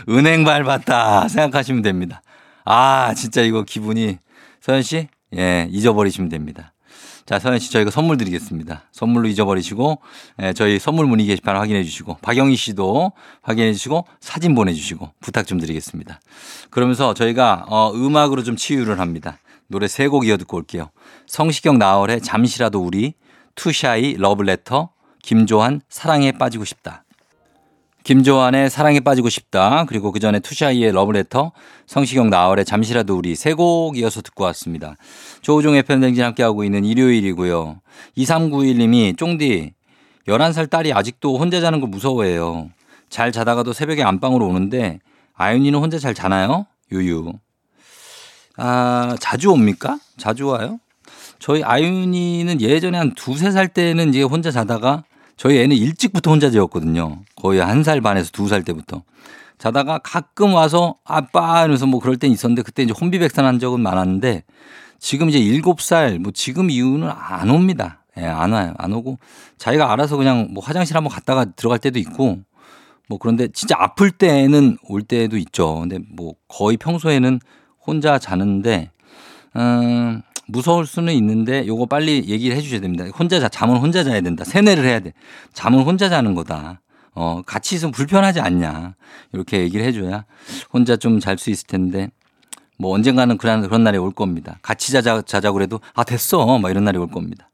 은행 0.09 0.45
밟았다 0.45 1.29
생각하시면 1.29 1.83
됩니다. 1.83 2.21
아, 2.65 3.15
진짜 3.15 3.43
이거 3.43 3.63
기분이, 3.63 4.19
서현 4.61 4.83
씨? 4.83 5.09
예, 5.37 5.69
잊어버리시면 5.71 6.29
됩니다. 6.29 6.73
자, 7.27 7.39
서현 7.39 7.61
씨 7.61 7.71
저희가 7.71 7.93
선물 7.93 8.17
드리겠습니다. 8.17 8.83
선물로 8.91 9.29
잊어버리시고 9.29 10.01
예, 10.43 10.53
저희 10.53 10.81
선물 10.81 11.07
문의 11.07 11.27
게시판 11.27 11.55
확인해 11.57 11.85
주시고 11.85 12.19
박영희 12.23 12.57
씨도 12.57 13.13
확인해 13.43 13.73
주시고 13.73 14.05
사진 14.19 14.57
보내 14.57 14.73
주시고 14.73 15.13
부탁 15.21 15.47
좀 15.47 15.61
드리겠습니다. 15.61 16.21
그러면서 16.71 17.15
저희가 17.15 17.67
어, 17.69 17.93
음악으로 17.95 18.43
좀 18.43 18.57
치유를 18.57 18.99
합니다. 18.99 19.39
노래 19.69 19.87
세 19.87 20.09
곡 20.09 20.27
이어 20.27 20.37
듣고 20.39 20.57
올게요. 20.57 20.91
성시경 21.29 21.79
나얼의 21.79 22.21
잠시라도 22.23 22.81
우리 22.81 23.15
투샤이 23.55 24.17
러브레터 24.19 24.91
김조한 25.23 25.81
사랑에 25.89 26.33
빠지고 26.33 26.65
싶다. 26.65 27.05
김조한의 28.03 28.71
사랑에 28.71 29.01
빠지고 29.01 29.29
싶다. 29.29 29.85
그리고 29.87 30.11
그 30.11 30.21
전에 30.21 30.41
투샤이의 30.41 30.93
러브레터, 30.93 31.53
성시경 31.87 32.31
나얼의 32.31 32.65
잠시라도 32.65 33.17
우리 33.17 33.35
세 33.37 33.53
곡 33.55 33.99
이어서 33.99 34.23
듣고 34.23 34.45
왔습니다. 34.45 34.97
조우종의 35.43 35.83
FM대행진 35.83 36.25
함께하고 36.25 36.65
있는 36.65 36.85
일요일이고요. 36.85 37.81
2391님이 38.17 39.17
쫑디 39.19 39.73
11살 40.27 40.71
딸이 40.71 40.93
아직도 40.95 41.39
혼자 41.39 41.61
자는 41.61 41.81
거 41.81 41.87
무서워해요. 41.87 42.71
잘 43.11 43.33
자다가도 43.33 43.73
새벽에 43.73 44.03
안방으로 44.03 44.47
오는데 44.47 45.01
아윤이는 45.35 45.79
혼자 45.79 45.99
잘 45.99 46.15
자나요? 46.15 46.67
유유. 46.93 47.33
아, 48.57 49.17
자주 49.21 49.51
옵니까? 49.51 49.99
자주 50.17 50.47
와요? 50.47 50.79
저희 51.39 51.63
아윤이는 51.63 52.61
예전에 52.61 52.99
한 52.99 53.15
두세 53.15 53.51
살 53.51 53.69
때는 53.69 54.11
이제 54.11 54.23
혼자 54.23 54.51
자다가 54.51 55.05
저희 55.41 55.59
애는 55.59 55.75
일찍부터 55.75 56.31
혼자 56.33 56.51
재웠거든요. 56.51 57.21
거의 57.35 57.61
한 57.61 57.83
살 57.83 58.03
반에서 58.03 58.31
두 58.31 58.47
살 58.47 58.63
때부터. 58.63 59.03
자다가 59.57 59.99
가끔 59.99 60.53
와서 60.53 60.97
아빠 61.03 61.61
이러면서 61.61 61.87
뭐 61.87 61.99
그럴 61.99 62.19
땐 62.19 62.31
있었는데 62.31 62.61
그때 62.61 62.83
이제 62.83 62.93
혼비백산 62.99 63.47
한 63.47 63.59
적은 63.59 63.81
많았는데 63.81 64.45
지금 64.99 65.31
이제 65.31 65.39
일곱 65.39 65.81
살 65.81 66.19
뭐 66.19 66.31
지금 66.35 66.69
이후는 66.69 67.09
안 67.11 67.49
옵니다. 67.49 68.05
예, 68.19 68.27
안 68.27 68.53
와요. 68.53 68.75
안 68.77 68.93
오고 68.93 69.19
자기가 69.57 69.91
알아서 69.91 70.19
그냥 70.19 70.49
뭐 70.51 70.63
화장실 70.63 70.95
한번 70.95 71.11
갔다가 71.11 71.47
들어갈 71.47 71.79
때도 71.79 71.99
있고 71.99 72.41
뭐 73.09 73.19
그런데 73.19 73.49
진짜 73.49 73.77
아플 73.79 74.11
때는 74.11 74.77
올 74.91 75.01
때도 75.03 75.39
있죠. 75.39 75.81
근데 75.81 76.01
뭐 76.15 76.35
거의 76.49 76.77
평소에는 76.77 77.41
혼자 77.87 78.19
자는데 78.19 78.91
음, 79.57 80.21
무서울 80.51 80.87
수는 80.87 81.13
있는데 81.15 81.67
요거 81.67 81.87
빨리 81.87 82.25
얘기를 82.29 82.57
해 82.57 82.61
주셔야 82.61 82.81
됩니다. 82.81 83.05
혼자 83.19 83.41
자, 83.41 83.49
잠은 83.49 83.77
혼자 83.77 84.05
자야 84.05 84.21
된다. 84.21 84.45
세뇌를 84.45 84.85
해야 84.85 85.01
돼. 85.01 85.13
잠은 85.53 85.83
혼자 85.83 86.09
자는 86.09 86.35
거다. 86.35 86.81
어, 87.15 87.43
같이 87.45 87.75
있으면 87.75 87.93
불편하지 87.93 88.41
않냐. 88.41 88.95
이렇게 89.33 89.61
얘기를 89.61 89.85
해줘야 89.85 90.25
혼자 90.73 90.97
좀 90.97 91.19
잘 91.21 91.39
수 91.39 91.51
있을 91.51 91.67
텐데 91.67 92.11
뭐 92.79 92.95
언젠가는 92.95 93.37
그런, 93.37 93.63
그런 93.63 93.85
날이 93.85 93.99
올 93.99 94.11
겁니다. 94.13 94.59
같이 94.63 94.93
자자, 94.93 95.21
자자고 95.23 95.55
그래도 95.55 95.81
아, 95.95 96.05
됐어. 96.05 96.59
막 96.59 96.71
이런 96.71 96.85
날이 96.85 96.99
올 96.99 97.09
겁니다. 97.11 97.49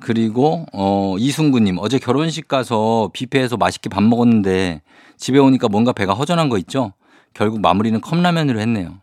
그리고 0.00 0.64
어, 0.72 1.16
이순구님 1.18 1.76
어제 1.78 1.98
결혼식 1.98 2.48
가서 2.48 3.10
뷔페에서 3.12 3.56
맛있게 3.56 3.88
밥 3.90 4.02
먹었는데 4.02 4.82
집에 5.18 5.38
오니까 5.38 5.68
뭔가 5.68 5.92
배가 5.92 6.14
허전한 6.14 6.48
거 6.48 6.56
있죠? 6.58 6.92
결국 7.34 7.60
마무리는 7.60 8.00
컵라면으로 8.00 8.60
했네요. 8.60 8.98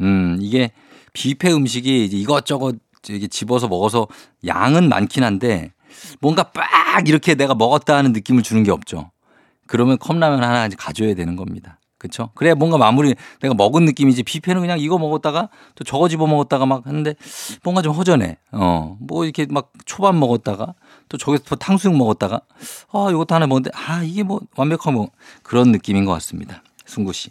음, 0.00 0.38
이게 0.40 0.70
뷔페 1.12 1.52
음식이 1.52 2.06
이것저것 2.06 2.76
이게 3.08 3.26
집어서 3.28 3.68
먹어서 3.68 4.08
양은 4.46 4.88
많긴 4.88 5.24
한데 5.24 5.72
뭔가 6.20 6.44
빡 6.50 7.08
이렇게 7.08 7.34
내가 7.34 7.54
먹었다 7.54 7.96
하는 7.96 8.12
느낌을 8.12 8.42
주는 8.42 8.62
게 8.62 8.70
없죠. 8.70 9.10
그러면 9.66 9.98
컵라면 9.98 10.42
하나 10.42 10.68
가져야 10.68 11.14
되는 11.14 11.36
겁니다. 11.36 11.78
그렇죠? 12.00 12.30
그래야 12.34 12.54
뭔가 12.54 12.78
마무리 12.78 13.14
내가 13.40 13.52
먹은 13.54 13.84
느낌이지 13.84 14.22
뷔페는 14.22 14.62
그냥 14.62 14.80
이거 14.80 14.98
먹었다가 14.98 15.50
또 15.74 15.84
저거 15.84 16.08
집어 16.08 16.26
먹었다가 16.26 16.64
막 16.64 16.86
하는데 16.86 17.14
뭔가 17.62 17.82
좀 17.82 17.92
허전해. 17.92 18.38
어. 18.52 18.96
뭐 19.00 19.24
이렇게 19.24 19.46
막 19.50 19.70
초밥 19.84 20.16
먹었다가 20.16 20.74
또 21.10 21.18
저기서 21.18 21.44
또 21.46 21.56
탕수육 21.56 21.94
먹었다가 21.94 22.40
아, 22.92 23.08
이것도 23.10 23.34
하나 23.34 23.46
먹는데 23.46 23.70
아, 23.74 24.02
이게 24.02 24.22
뭐 24.22 24.40
완벽한 24.56 24.94
뭐 24.94 25.10
그런 25.42 25.72
느낌인 25.72 26.06
것 26.06 26.12
같습니다. 26.12 26.62
순구 26.86 27.12
씨. 27.12 27.30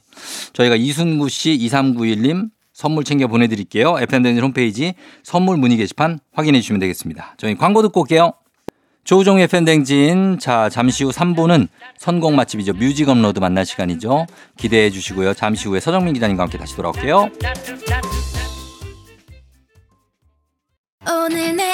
저희가 0.54 0.76
이순구 0.76 1.30
씨 1.30 1.58
2391님 1.58 2.52
선물 2.80 3.04
챙겨 3.04 3.28
보내드릴게요. 3.28 3.98
FM대행진 4.00 4.42
홈페이지 4.42 4.94
선물 5.22 5.58
문의 5.58 5.76
게시판 5.76 6.18
확인해 6.32 6.62
주시면 6.62 6.80
되겠습니다. 6.80 7.34
저희 7.36 7.54
광고 7.56 7.82
듣고 7.82 8.00
올게요. 8.00 8.32
조우종의 9.04 9.48
FM대행진. 9.48 10.40
자, 10.40 10.70
잠시 10.70 11.04
후 11.04 11.10
3부는 11.10 11.68
선곡 11.98 12.36
맛집이죠. 12.36 12.72
뮤직 12.76 13.10
업로드 13.10 13.40
만날 13.40 13.66
시간이죠. 13.66 14.28
기대해 14.56 14.90
주시고요. 14.92 15.34
잠시 15.34 15.68
후에 15.68 15.82
서정민 15.82 16.14
기자님과 16.14 16.44
함께 16.44 16.58
다시 16.58 16.74
돌아올게요. 16.78 17.30
오늘 21.06 21.56
내 21.58 21.74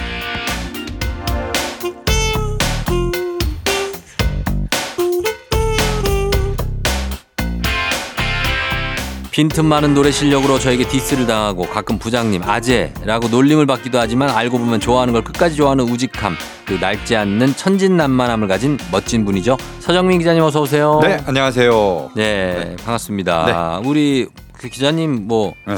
빈틈 9.31 9.65
많은 9.65 9.93
노래 9.93 10.11
실력으로 10.11 10.59
저에게 10.59 10.85
디스를 10.85 11.25
당하고 11.25 11.63
가끔 11.63 11.97
부장님 11.97 12.43
아재라고 12.43 13.29
놀림을 13.29 13.65
받기도 13.65 13.97
하지만 13.97 14.29
알고 14.29 14.57
보면 14.59 14.81
좋아하는 14.81 15.13
걸 15.13 15.23
끝까지 15.23 15.55
좋아하는 15.55 15.85
우직함 15.85 16.35
그리고 16.65 16.85
낡지 16.85 17.15
않는 17.15 17.55
천진난만함을 17.55 18.49
가진 18.49 18.77
멋진 18.91 19.23
분이죠 19.23 19.55
서정민 19.79 20.19
기자님 20.19 20.43
어서 20.43 20.61
오세요. 20.61 20.99
네, 21.01 21.17
안녕하세요. 21.25 22.11
네, 22.15 22.75
반갑습니다. 22.83 23.81
우리 23.85 24.27
그 24.51 24.67
기자님 24.67 25.27
뭐 25.27 25.53
네. 25.65 25.75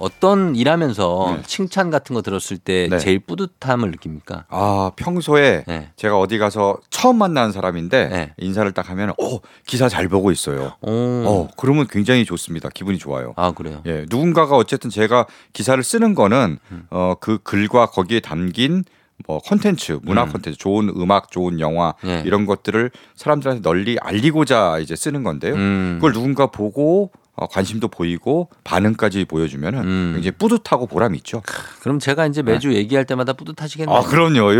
어떤 0.00 0.56
일하면서 0.56 1.34
네. 1.36 1.42
칭찬 1.46 1.90
같은 1.90 2.14
거 2.14 2.22
들었을 2.22 2.56
때 2.56 2.88
네. 2.90 2.98
제일 2.98 3.20
뿌듯함을 3.20 3.90
느낍니까? 3.90 4.46
아 4.48 4.90
평소에 4.96 5.64
네. 5.66 5.90
제가 5.96 6.18
어디 6.18 6.38
가서 6.38 6.78
처음 6.88 7.18
만나는 7.18 7.52
사람인데 7.52 8.08
네. 8.08 8.32
인사를 8.38 8.70
딱 8.72 8.88
하면 8.90 9.10
어 9.10 9.38
기사 9.66 9.88
잘 9.88 10.08
보고 10.08 10.32
있어요. 10.32 10.72
오. 10.80 10.90
어 10.90 11.48
그러면 11.56 11.86
굉장히 11.88 12.24
좋습니다. 12.24 12.70
기분이 12.70 12.98
좋아요. 12.98 13.34
아 13.36 13.52
그래요. 13.52 13.82
예, 13.86 14.06
누군가가 14.08 14.56
어쨌든 14.56 14.88
제가 14.90 15.26
기사를 15.52 15.80
쓰는 15.82 16.14
거는 16.14 16.58
음. 16.72 16.86
어그 16.88 17.40
글과 17.42 17.86
거기에 17.86 18.20
담긴 18.20 18.84
뭐 19.26 19.38
콘텐츠, 19.38 19.98
문화 20.02 20.24
음. 20.24 20.32
콘텐츠, 20.32 20.58
좋은 20.58 20.88
음악, 20.96 21.30
좋은 21.30 21.60
영화 21.60 21.94
예. 22.06 22.22
이런 22.24 22.46
것들을 22.46 22.90
사람들한테 23.16 23.62
널리 23.62 23.98
알리고자 24.00 24.78
이제 24.78 24.96
쓰는 24.96 25.22
건데요. 25.22 25.54
음. 25.54 25.96
그걸 25.96 26.12
누군가 26.12 26.46
보고 26.46 27.10
어, 27.40 27.46
관심도 27.46 27.88
보이고 27.88 28.50
반응까지 28.64 29.24
보여주면 29.24 29.74
은 29.74 29.80
음. 29.80 30.10
굉장히 30.14 30.32
뿌듯하고 30.36 30.86
보람이 30.86 31.16
있죠. 31.18 31.42
그럼 31.80 31.98
제가 31.98 32.26
이제 32.26 32.42
매주 32.42 32.74
얘기할 32.74 33.06
때마다 33.06 33.32
뿌듯하시겠네요. 33.32 33.96
아 33.96 34.02
그럼요. 34.02 34.50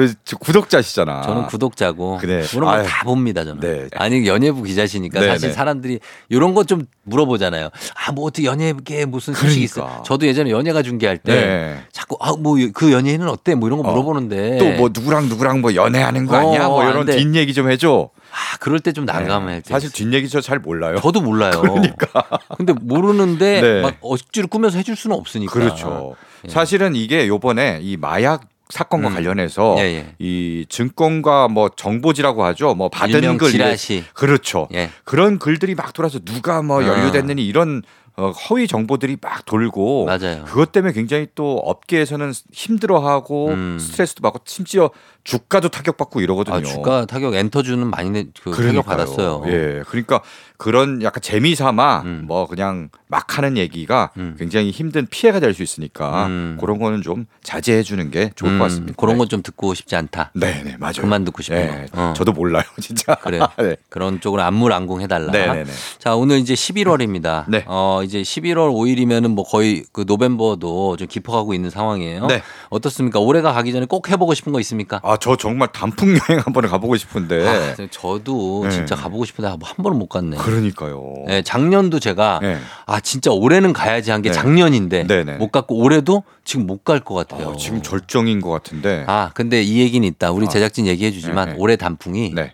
구독자시잖아. 0.40 1.22
저는 1.22 1.46
구독자고 1.46 2.16
그래. 2.18 2.42
그런 2.50 2.64
거. 2.64 2.82
다 2.82 3.04
봅니다 3.04 3.44
저는. 3.44 3.60
네. 3.60 3.88
아니 3.96 4.26
연예부 4.26 4.62
기자시니까 4.62 5.20
네, 5.20 5.26
사실 5.28 5.48
네. 5.50 5.54
사람들이 5.54 6.00
이런 6.30 6.54
거 6.54 6.64
좀 6.70 6.86
물어보잖아요. 7.04 7.70
아 7.96 8.12
뭐 8.12 8.26
어떻게 8.26 8.46
연예계 8.46 9.04
무슨 9.06 9.34
소식이 9.34 9.66
그러니까. 9.68 9.94
있어? 9.96 10.02
저도 10.04 10.26
예전에 10.26 10.50
연예가 10.50 10.82
중계할 10.82 11.18
때 11.18 11.32
네. 11.34 11.84
자꾸 11.92 12.16
아 12.20 12.32
뭐 12.32 12.56
그 12.72 12.92
연예인은 12.92 13.28
어때? 13.28 13.54
뭐 13.54 13.68
이런 13.68 13.82
거 13.82 13.88
어. 13.88 13.92
물어보는데 13.92 14.58
또뭐 14.58 14.90
누구랑 14.92 15.28
누구랑 15.28 15.60
뭐 15.60 15.74
연애하는 15.74 16.26
거 16.26 16.36
아니야? 16.36 16.66
어, 16.66 16.70
뭐안 16.70 16.90
이런 16.92 17.06
돼. 17.06 17.16
뒷얘기 17.16 17.52
좀 17.54 17.70
해줘. 17.70 18.10
아 18.32 18.56
그럴 18.58 18.80
때 18.80 18.92
좀 18.92 19.04
난감할 19.04 19.54
네. 19.56 19.60
때 19.60 19.68
사실. 19.70 19.90
뒷얘기 19.92 20.28
저 20.28 20.40
잘 20.40 20.58
몰라요. 20.58 20.96
저도 21.00 21.20
몰라요. 21.20 21.60
그러니까. 21.62 22.24
근데 22.56 22.72
모르는데 22.72 23.60
네. 23.62 23.80
막 23.82 23.96
억지로 24.00 24.48
꾸며서 24.48 24.78
해줄 24.78 24.96
수는 24.96 25.16
없으니까. 25.16 25.52
그렇죠. 25.52 26.14
예. 26.44 26.48
사실은 26.48 26.94
이게 26.96 27.26
요번에 27.28 27.80
이 27.82 27.96
마약 27.96 28.42
사건과 28.70 29.08
음. 29.08 29.14
관련해서 29.14 29.74
예, 29.78 29.82
예. 29.82 30.14
이 30.20 30.64
증권과 30.68 31.48
뭐 31.48 31.70
정보지라고 31.74 32.44
하죠. 32.44 32.74
뭐 32.74 32.88
받은 32.88 33.36
글 33.36 33.50
지라시. 33.50 34.04
그렇죠. 34.14 34.68
예. 34.74 34.90
그런 35.04 35.38
글들이 35.40 35.74
막 35.74 35.92
돌아서 35.92 36.20
누가 36.20 36.62
뭐 36.62 36.80
아. 36.82 36.86
연루됐느니 36.86 37.44
이런 37.44 37.82
어, 38.20 38.30
허위 38.32 38.66
정보들이 38.66 39.16
막 39.20 39.44
돌고 39.46 40.04
맞아요. 40.04 40.44
그것 40.44 40.72
때문에 40.72 40.92
굉장히 40.92 41.26
또 41.34 41.56
업계에서는 41.58 42.32
힘들어하고 42.52 43.48
음. 43.48 43.78
스트레스도 43.80 44.20
받고 44.20 44.40
심지어 44.44 44.90
주가도 45.24 45.70
타격받고 45.70 46.20
이러거든요. 46.20 46.56
아 46.56 46.62
주가 46.62 47.06
타격 47.06 47.34
엔터주는 47.34 47.86
많이 47.86 48.10
내, 48.10 48.26
그 48.42 48.50
타격. 48.50 48.84
받았어요. 48.84 49.42
예, 49.46 49.82
그러니까 49.86 50.22
그런 50.60 51.02
약간 51.02 51.22
재미 51.22 51.54
삼아 51.54 52.02
음. 52.04 52.24
뭐 52.28 52.46
그냥 52.46 52.90
막 53.08 53.38
하는 53.38 53.56
얘기가 53.56 54.10
음. 54.18 54.36
굉장히 54.38 54.70
힘든 54.70 55.06
피해가 55.10 55.40
될 55.40 55.54
수 55.54 55.62
있으니까 55.64 56.26
음. 56.26 56.58
그런 56.60 56.78
거는 56.78 57.00
좀 57.02 57.24
자제해 57.42 57.82
주는 57.82 58.10
게 58.10 58.30
좋을 58.36 58.58
것 58.58 58.64
같습니다. 58.64 58.92
그런 58.96 59.14
네. 59.14 59.18
건좀 59.20 59.42
듣고 59.42 59.72
싶지 59.74 59.96
않다. 59.96 60.30
네, 60.34 60.62
네, 60.62 60.76
맞아요. 60.78 61.00
그만 61.00 61.24
듣고 61.24 61.42
싶은 61.42 61.56
네, 61.56 61.86
거. 61.90 62.10
어. 62.10 62.12
저도 62.12 62.32
몰라요, 62.32 62.62
진짜. 62.80 63.14
그래요. 63.16 63.48
네. 63.58 63.76
그런 63.88 64.20
쪽으로 64.20 64.42
안물안공 64.42 65.00
해달라. 65.00 65.32
네, 65.32 65.46
네, 65.46 65.64
네. 65.64 65.72
자 65.98 66.14
오늘 66.14 66.38
이제 66.38 66.54
11월입니다. 66.54 67.46
네. 67.48 67.64
어 67.66 68.02
이제 68.04 68.20
11월 68.22 68.70
5일이면은 68.70 69.28
뭐 69.34 69.44
거의 69.44 69.82
그 69.92 70.04
노벰버도 70.06 70.98
좀 70.98 71.08
깊어가고 71.08 71.54
있는 71.54 71.70
상황이에요. 71.70 72.26
네. 72.26 72.42
어떻습니까? 72.68 73.18
올해가 73.18 73.52
가기 73.52 73.72
전에 73.72 73.86
꼭 73.86 74.08
해보고 74.10 74.34
싶은 74.34 74.52
거 74.52 74.60
있습니까? 74.60 75.00
아, 75.02 75.16
저 75.16 75.36
정말 75.36 75.68
단풍 75.72 76.10
여행 76.10 76.42
한번 76.44 76.68
가보고 76.68 76.96
싶은데. 76.96 77.48
아, 77.48 77.74
저도 77.90 78.60
네. 78.64 78.70
진짜 78.70 78.94
가보고 78.94 79.24
싶은데 79.24 79.48
한 79.48 79.58
번은 79.58 79.98
못 79.98 80.06
갔네. 80.08 80.36
그러니까요. 80.50 81.14
네, 81.26 81.42
작년도 81.42 82.00
제가 82.00 82.40
네. 82.42 82.58
아 82.86 83.00
진짜 83.00 83.30
올해는 83.30 83.72
가야지 83.72 84.10
한게 84.10 84.30
네. 84.30 84.34
작년인데 84.34 85.06
네, 85.06 85.24
네. 85.24 85.36
못 85.36 85.50
갔고 85.52 85.76
올해도 85.76 86.24
지금 86.44 86.66
못 86.66 86.84
갈 86.84 87.00
것 87.00 87.14
같아요. 87.14 87.48
어, 87.48 87.56
지금 87.56 87.82
절정인 87.82 88.40
것 88.40 88.50
같은데. 88.50 89.04
아 89.06 89.30
근데 89.34 89.62
이 89.62 89.80
얘기는 89.80 90.06
있다. 90.06 90.30
우리 90.32 90.46
아. 90.46 90.48
제작진 90.48 90.86
얘기해 90.86 91.10
주지만 91.10 91.48
네, 91.48 91.52
네. 91.54 91.58
올해 91.60 91.76
단풍이 91.76 92.32
네. 92.34 92.52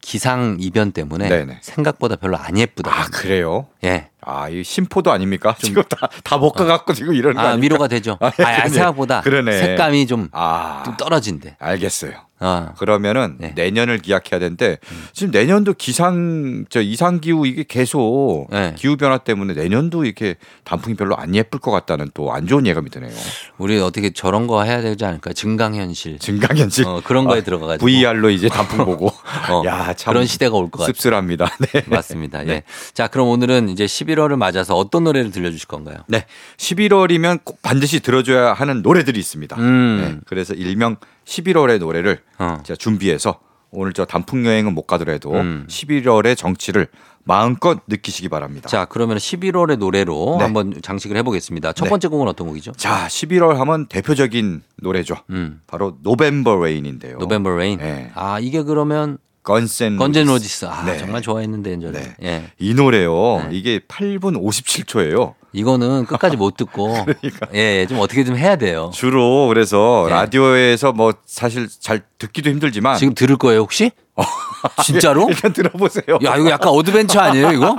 기상 0.00 0.58
이변 0.60 0.92
때문에 0.92 1.28
네, 1.30 1.44
네. 1.46 1.58
생각보다 1.62 2.16
별로 2.16 2.36
안 2.36 2.58
예쁘다. 2.58 2.90
아, 2.92 3.06
그래요? 3.06 3.68
예. 3.84 4.10
아, 4.20 4.50
이 4.50 4.62
심포도 4.62 5.10
아닙니까? 5.10 5.56
지금 5.58 5.82
다, 5.84 6.08
다 6.22 6.38
볶아갖고 6.38 6.92
지금 6.92 7.14
이러는 7.14 7.36
거 7.36 7.40
아, 7.40 7.50
아닙니까? 7.52 7.62
위로가 7.74 7.88
되죠. 7.88 8.18
아, 8.20 8.26
아, 8.26 8.32
예, 8.38 8.42
아, 8.42 8.54
그러네. 8.56 8.68
생각보다 8.68 9.20
그러네. 9.22 9.58
색감이 9.58 10.06
좀, 10.06 10.28
아, 10.32 10.82
좀 10.84 10.94
떨어진대. 10.98 11.56
알겠어요. 11.58 12.12
아, 12.44 12.74
그러면은 12.78 13.36
네. 13.38 13.48
음. 13.48 13.52
내년을 13.54 13.98
기약해야 13.98 14.38
되는데 14.38 14.78
지금 15.12 15.30
내년도 15.30 15.72
기상 15.72 16.64
저 16.68 16.80
이상 16.82 17.20
기후 17.20 17.46
이게 17.46 17.64
계속 17.66 18.48
네. 18.50 18.74
기후 18.76 18.96
변화 18.96 19.18
때문에 19.18 19.54
내년도 19.54 20.04
이렇게 20.04 20.36
단풍이 20.64 20.94
별로 20.96 21.16
안 21.16 21.34
예쁠 21.34 21.58
것 21.60 21.70
같다는 21.70 22.10
또 22.12 22.34
안 22.34 22.46
좋은 22.48 22.66
예감이 22.66 22.90
드네요. 22.90 23.12
우리 23.58 23.78
어떻게 23.78 24.10
저런 24.12 24.46
거 24.48 24.62
해야 24.64 24.82
되지 24.82 25.04
않을까? 25.04 25.32
증강현실. 25.32 26.18
증강현실 26.18 26.84
어, 26.86 27.00
그런 27.04 27.24
거에 27.26 27.38
아, 27.40 27.42
들어가가지고. 27.44 27.86
VR로 27.86 28.30
이제 28.30 28.48
단풍 28.48 28.78
보고 28.84 29.06
어, 29.48 29.62
야, 29.66 29.92
참 29.94 30.12
그런 30.12 30.26
시대가 30.26 30.56
올 30.56 30.64
것 30.70 30.80
같아요. 30.80 30.86
씁쓸합니다. 30.92 31.48
네. 31.72 31.82
맞습니다. 31.86 32.42
네. 32.42 32.52
예. 32.52 32.62
자, 32.92 33.06
그럼 33.08 33.28
오늘은 33.28 33.68
이제 33.68 33.84
11월을 33.86 34.36
맞아서 34.36 34.74
어떤 34.74 35.04
노래를 35.04 35.30
들려주실 35.30 35.68
건가요? 35.68 35.98
네. 36.08 36.24
11월이면 36.56 37.40
꼭 37.44 37.60
반드시 37.62 38.00
들어줘야 38.00 38.52
하는 38.52 38.82
노래들이 38.82 39.18
있습니다. 39.20 39.56
음. 39.56 40.00
네. 40.02 40.20
그래서 40.26 40.54
일명 40.54 40.96
11월의 41.24 41.78
노래를 41.78 42.20
어. 42.38 42.58
제가 42.64 42.76
준비해서 42.76 43.40
오늘 43.70 43.92
저 43.92 44.04
단풍 44.04 44.46
여행은 44.46 44.72
못 44.72 44.82
가더라도 44.86 45.32
음. 45.32 45.66
11월의 45.68 46.36
정취를 46.36 46.86
마음껏 47.24 47.80
느끼시기 47.86 48.28
바랍니다. 48.28 48.68
자, 48.68 48.84
그러면 48.84 49.16
11월의 49.16 49.78
노래로 49.78 50.36
네. 50.38 50.44
한번 50.44 50.74
장식을 50.80 51.16
해보겠습니다. 51.16 51.72
첫 51.72 51.84
네. 51.84 51.90
번째 51.90 52.08
곡은 52.08 52.28
어떤 52.28 52.46
곡이죠? 52.48 52.72
자, 52.72 53.06
11월 53.08 53.54
하면 53.54 53.86
대표적인 53.86 54.62
노래죠. 54.76 55.16
음. 55.30 55.60
바로 55.66 55.96
November 56.02 56.56
Rain인데요. 56.62 57.18
November 57.18 57.56
Rain. 57.56 57.78
네. 57.78 58.10
아, 58.14 58.38
이게 58.40 58.62
그러면 58.62 59.18
Guns 59.42 59.78
N' 59.78 59.96
Guns 59.96 60.16
N' 60.16 60.26
Roses. 60.26 60.66
아, 60.66 60.84
네. 60.84 60.98
정말 60.98 61.22
좋아했는데, 61.22 61.72
예전에. 61.72 61.98
네. 61.98 62.14
예. 62.22 62.52
이 62.58 62.74
노래요. 62.74 63.46
네. 63.48 63.56
이게 63.56 63.78
8분 63.78 64.40
57초예요. 64.40 65.34
이거는 65.54 66.04
끝까지 66.06 66.36
못 66.36 66.56
듣고. 66.56 66.92
그러니까. 67.06 67.46
예, 67.54 67.78
예, 67.80 67.86
좀 67.86 67.98
어떻게 68.00 68.24
좀 68.24 68.36
해야 68.36 68.56
돼요. 68.56 68.90
주로 68.92 69.46
그래서 69.48 70.04
네. 70.08 70.14
라디오에서 70.14 70.92
뭐 70.92 71.14
사실 71.24 71.68
잘 71.80 72.02
듣기도 72.18 72.50
힘들지만 72.50 72.96
지금 72.98 73.14
들을 73.14 73.36
거예요, 73.36 73.60
혹시? 73.60 73.92
진짜로? 74.84 75.26
일단 75.30 75.52
들어보세요. 75.52 76.18
야, 76.24 76.36
이거 76.36 76.50
약간 76.50 76.68
어드벤처 76.68 77.20
아니에요, 77.20 77.52
이거? 77.52 77.76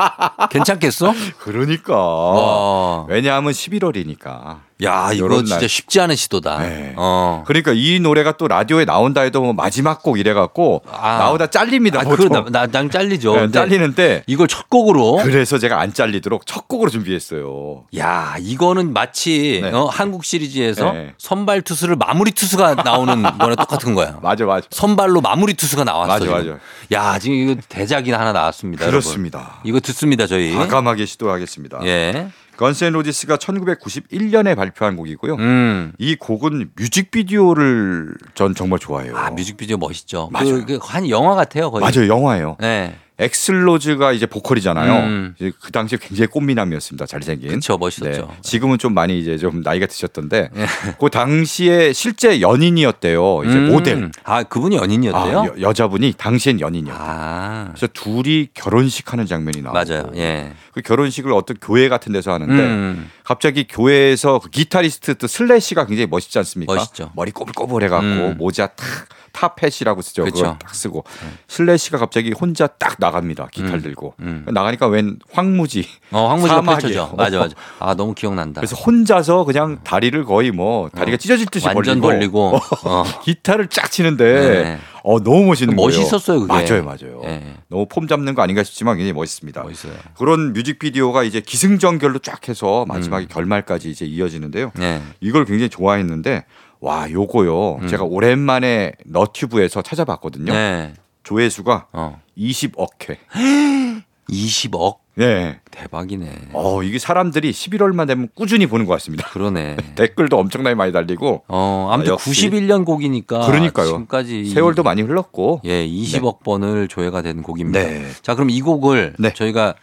괜찮겠어? 0.49 1.13
그러니까 1.39 1.95
와. 1.97 3.05
왜냐하면 3.09 3.51
11월이니까. 3.51 4.59
야, 4.83 5.11
이거 5.13 5.29
진짜 5.37 5.59
날. 5.59 5.69
쉽지 5.69 6.01
않은 6.01 6.15
시도다. 6.17 6.59
네. 6.59 6.93
어. 6.97 7.43
그러니까 7.47 7.71
이 7.73 7.99
노래가 8.01 8.33
또 8.35 8.47
라디오에 8.49 8.83
나온다 8.83 9.21
해도 9.21 9.41
뭐 9.41 9.53
마지막 9.53 10.03
곡 10.03 10.19
이래갖고 10.19 10.81
아. 10.91 11.17
나오다 11.19 11.47
잘립니다. 11.47 12.01
아, 12.01 12.03
보통. 12.03 12.27
그, 12.27 12.33
나, 12.51 12.65
나, 12.65 12.67
난 12.67 12.89
잘리죠. 12.91 13.35
네, 13.35 13.51
잘리는데 13.51 14.23
이걸 14.27 14.49
첫 14.49 14.69
곡으로. 14.69 15.21
그래서 15.23 15.57
제가 15.57 15.79
안 15.79 15.93
잘리도록 15.93 16.45
첫 16.45 16.67
곡으로 16.67 16.89
준비했어요. 16.89 17.85
야, 17.97 18.35
이거는 18.39 18.91
마치 18.91 19.61
네. 19.63 19.71
어, 19.71 19.85
한국 19.85 20.25
시리즈에서 20.25 20.91
네. 20.91 21.13
선발 21.17 21.61
투수를 21.61 21.95
마무리 21.95 22.31
투수가 22.31 22.75
나오는 22.83 23.23
거랑 23.39 23.55
똑같은 23.55 23.95
거야. 23.95 24.19
맞아, 24.21 24.43
맞아. 24.45 24.67
선발로 24.71 25.21
마무리 25.21 25.53
투수가 25.53 25.85
나왔어. 25.85 26.07
맞아. 26.25 26.25
맞아. 26.29 26.57
야, 26.91 27.17
지금 27.19 27.37
이거 27.37 27.61
대작이 27.69 28.11
하나 28.11 28.33
나왔습니다. 28.33 28.83
여러분. 28.83 28.99
그렇습니다. 28.99 29.61
이거 29.63 29.79
듣습니다, 29.79 30.27
저희. 30.27 30.53
과감하게 30.53 31.05
시도하겠습니다. 31.05 31.79
예. 31.85 32.27
Guns 32.57 32.81
N' 32.81 32.93
Roses가 32.93 33.37
1991년에 33.37 34.55
발표한 34.55 34.95
곡이고요. 34.95 35.35
음. 35.35 35.93
이 35.97 36.15
곡은 36.15 36.71
뮤직비디오를 36.77 38.13
전 38.33 38.55
정말 38.55 38.79
좋아해요. 38.79 39.15
아, 39.17 39.29
뮤직비디오 39.31 39.77
멋있죠. 39.77 40.29
맞아요. 40.31 40.65
그, 40.65 40.79
그 40.79 40.79
한 40.85 41.09
영화 41.09 41.35
같아요, 41.35 41.71
거의. 41.71 41.81
맞아요, 41.81 42.07
영화예요. 42.07 42.57
네. 42.59 42.95
Axl 43.17 43.49
Rose가 43.49 44.11
이제 44.11 44.25
보컬이잖아요. 44.25 44.93
음. 44.93 45.35
이제 45.37 45.51
그 45.61 45.71
당시에 45.71 45.97
굉장히 46.01 46.27
꽃미남이었습니다. 46.27 47.05
잘생긴. 47.05 47.51
그쵸, 47.51 47.77
멋있었죠. 47.77 48.27
네. 48.29 48.37
지금은 48.41 48.77
좀 48.77 48.93
많이 48.93 49.17
이제 49.19 49.37
좀 49.37 49.61
나이가 49.61 49.85
드셨던데 49.85 50.49
예. 50.55 50.65
그 50.99 51.09
당시에 51.09 51.93
실제 51.93 52.41
연인이었대요. 52.41 53.43
이제 53.45 53.53
음. 53.55 53.71
모델. 53.71 54.11
아, 54.23 54.43
그분이 54.43 54.75
연인이었대요? 54.75 55.39
아, 55.39 55.61
여, 55.61 55.73
저분이 55.73 56.13
당시엔 56.17 56.59
연인이었어요. 56.59 57.05
아. 57.07 57.67
그래서 57.69 57.87
둘이 57.93 58.49
결혼식 58.53 59.13
하는 59.13 59.25
장면이 59.25 59.61
나오고 59.61 59.73
맞아요. 59.73 60.11
예. 60.15 60.53
그 60.73 60.81
결혼식을 60.81 61.31
어떤 61.31 61.55
교회 61.61 61.87
같은 61.87 62.11
데서 62.11 62.33
하는데 62.33 62.53
음. 62.53 63.09
갑자기 63.23 63.65
교회에서 63.67 64.39
그 64.39 64.49
기타리스트 64.49 65.15
또 65.15 65.27
슬래시가 65.27 65.85
굉장히 65.85 66.07
멋있지 66.07 66.37
않습니까? 66.39 66.73
멋있죠. 66.75 67.11
머리 67.15 67.31
꼬불꼬불해갖고 67.31 68.05
음. 68.05 68.35
모자 68.37 68.67
탁 68.67 68.85
top 69.35 69.53
hat이라고 69.53 70.01
쓰죠. 70.01 70.23
그쵸. 70.23 70.35
그걸 70.43 70.59
딱 70.59 70.73
쓰고 70.73 71.03
슬래시가 71.47 71.97
갑자기 71.97 72.31
혼자 72.31 72.67
딱 72.67 72.95
나갑니다. 72.99 73.47
기타를 73.51 73.79
음, 73.79 73.81
들고 73.81 74.13
음. 74.21 74.45
나가니까 74.47 74.87
웬 74.87 75.19
황무지 75.31 75.85
어, 76.11 76.29
황무지가 76.29 76.55
사막이에요. 76.55 76.79
펼쳐져. 76.79 77.13
맞아, 77.17 77.39
맞아. 77.39 77.55
아, 77.79 77.93
너무 77.95 78.13
기억난다. 78.13 78.61
그래서 78.61 78.77
혼자서 78.77 79.43
그냥 79.43 79.79
다리를 79.83 80.23
거의 80.23 80.51
뭐 80.51 80.89
다리가 80.89 81.17
찢어질 81.17 81.47
듯이 81.47 81.67
완전 81.67 81.99
벌리고, 81.99 82.51
벌리고. 82.51 82.59
어. 82.89 83.03
기타를 83.23 83.67
쫙 83.67 83.91
치는데 83.91 84.63
네. 84.63 84.79
어 85.03 85.19
너무 85.19 85.45
멋있는 85.47 85.75
거예요. 85.75 85.87
멋있었어요, 85.87 86.39
그게. 86.39 86.51
맞아요, 86.51 86.83
맞아요. 86.83 87.21
예. 87.25 87.55
너무 87.67 87.85
폼 87.87 88.07
잡는 88.07 88.33
거 88.33 88.41
아닌가 88.41 88.63
싶지만 88.63 88.97
굉장히 88.97 89.13
멋있습니다. 89.13 89.61
멋있어요. 89.61 89.93
그런 90.17 90.53
뮤직비디오가 90.53 91.23
이제 91.23 91.41
기승전결로 91.41 92.19
쫙 92.19 92.47
해서 92.49 92.83
음. 92.83 92.87
마지막에 92.87 93.27
결말까지 93.27 93.89
이제 93.91 94.05
이어지는데요. 94.05 94.71
네. 94.75 95.01
이걸 95.19 95.45
굉장히 95.45 95.69
좋아했는데 95.69 96.45
와 96.85 97.09
요거요. 97.09 97.79
음. 97.81 97.87
제가 97.87 98.03
오랜만에 98.03 98.91
너튜브에서 99.05 99.81
찾아봤거든요. 99.81 100.53
네. 100.53 100.93
조회수가 101.23 101.87
어. 101.93 102.21
20억 102.37 103.09
회. 103.09 103.17
20억? 104.29 104.97
네. 105.15 105.59
대박이네. 105.71 106.49
어 106.53 106.83
이게 106.83 106.99
사람들이 106.99 107.51
11월만 107.51 108.05
되면 108.05 108.29
꾸준히 108.35 108.67
보는 108.67 108.85
것 108.85 108.93
같습니다. 108.93 109.27
그러네. 109.29 109.77
댓글도 109.95 110.37
엄청나게 110.37 110.75
많이 110.75 110.91
달리고 110.91 111.43
어, 111.47 111.89
아무튼 111.91 112.11
아, 112.11 112.13
역시. 112.13 112.51
91년 112.51 112.85
곡이니까 112.85 113.47
그러니까요. 113.47 113.87
지금까지 113.87 114.41
이- 114.41 114.49
세월도 114.51 114.83
많이 114.83 115.01
흘렀고 115.01 115.61
예, 115.65 115.87
20억 115.87 116.43
번을 116.43 116.87
조회가 116.87 117.23
된 117.23 117.41
곡입니다. 117.41 117.79
네. 117.81 118.05
자, 118.21 118.35
그럼 118.35 118.51
이 118.51 118.61
곡을 118.61 119.15
네. 119.17 119.33
저희가 119.33 119.73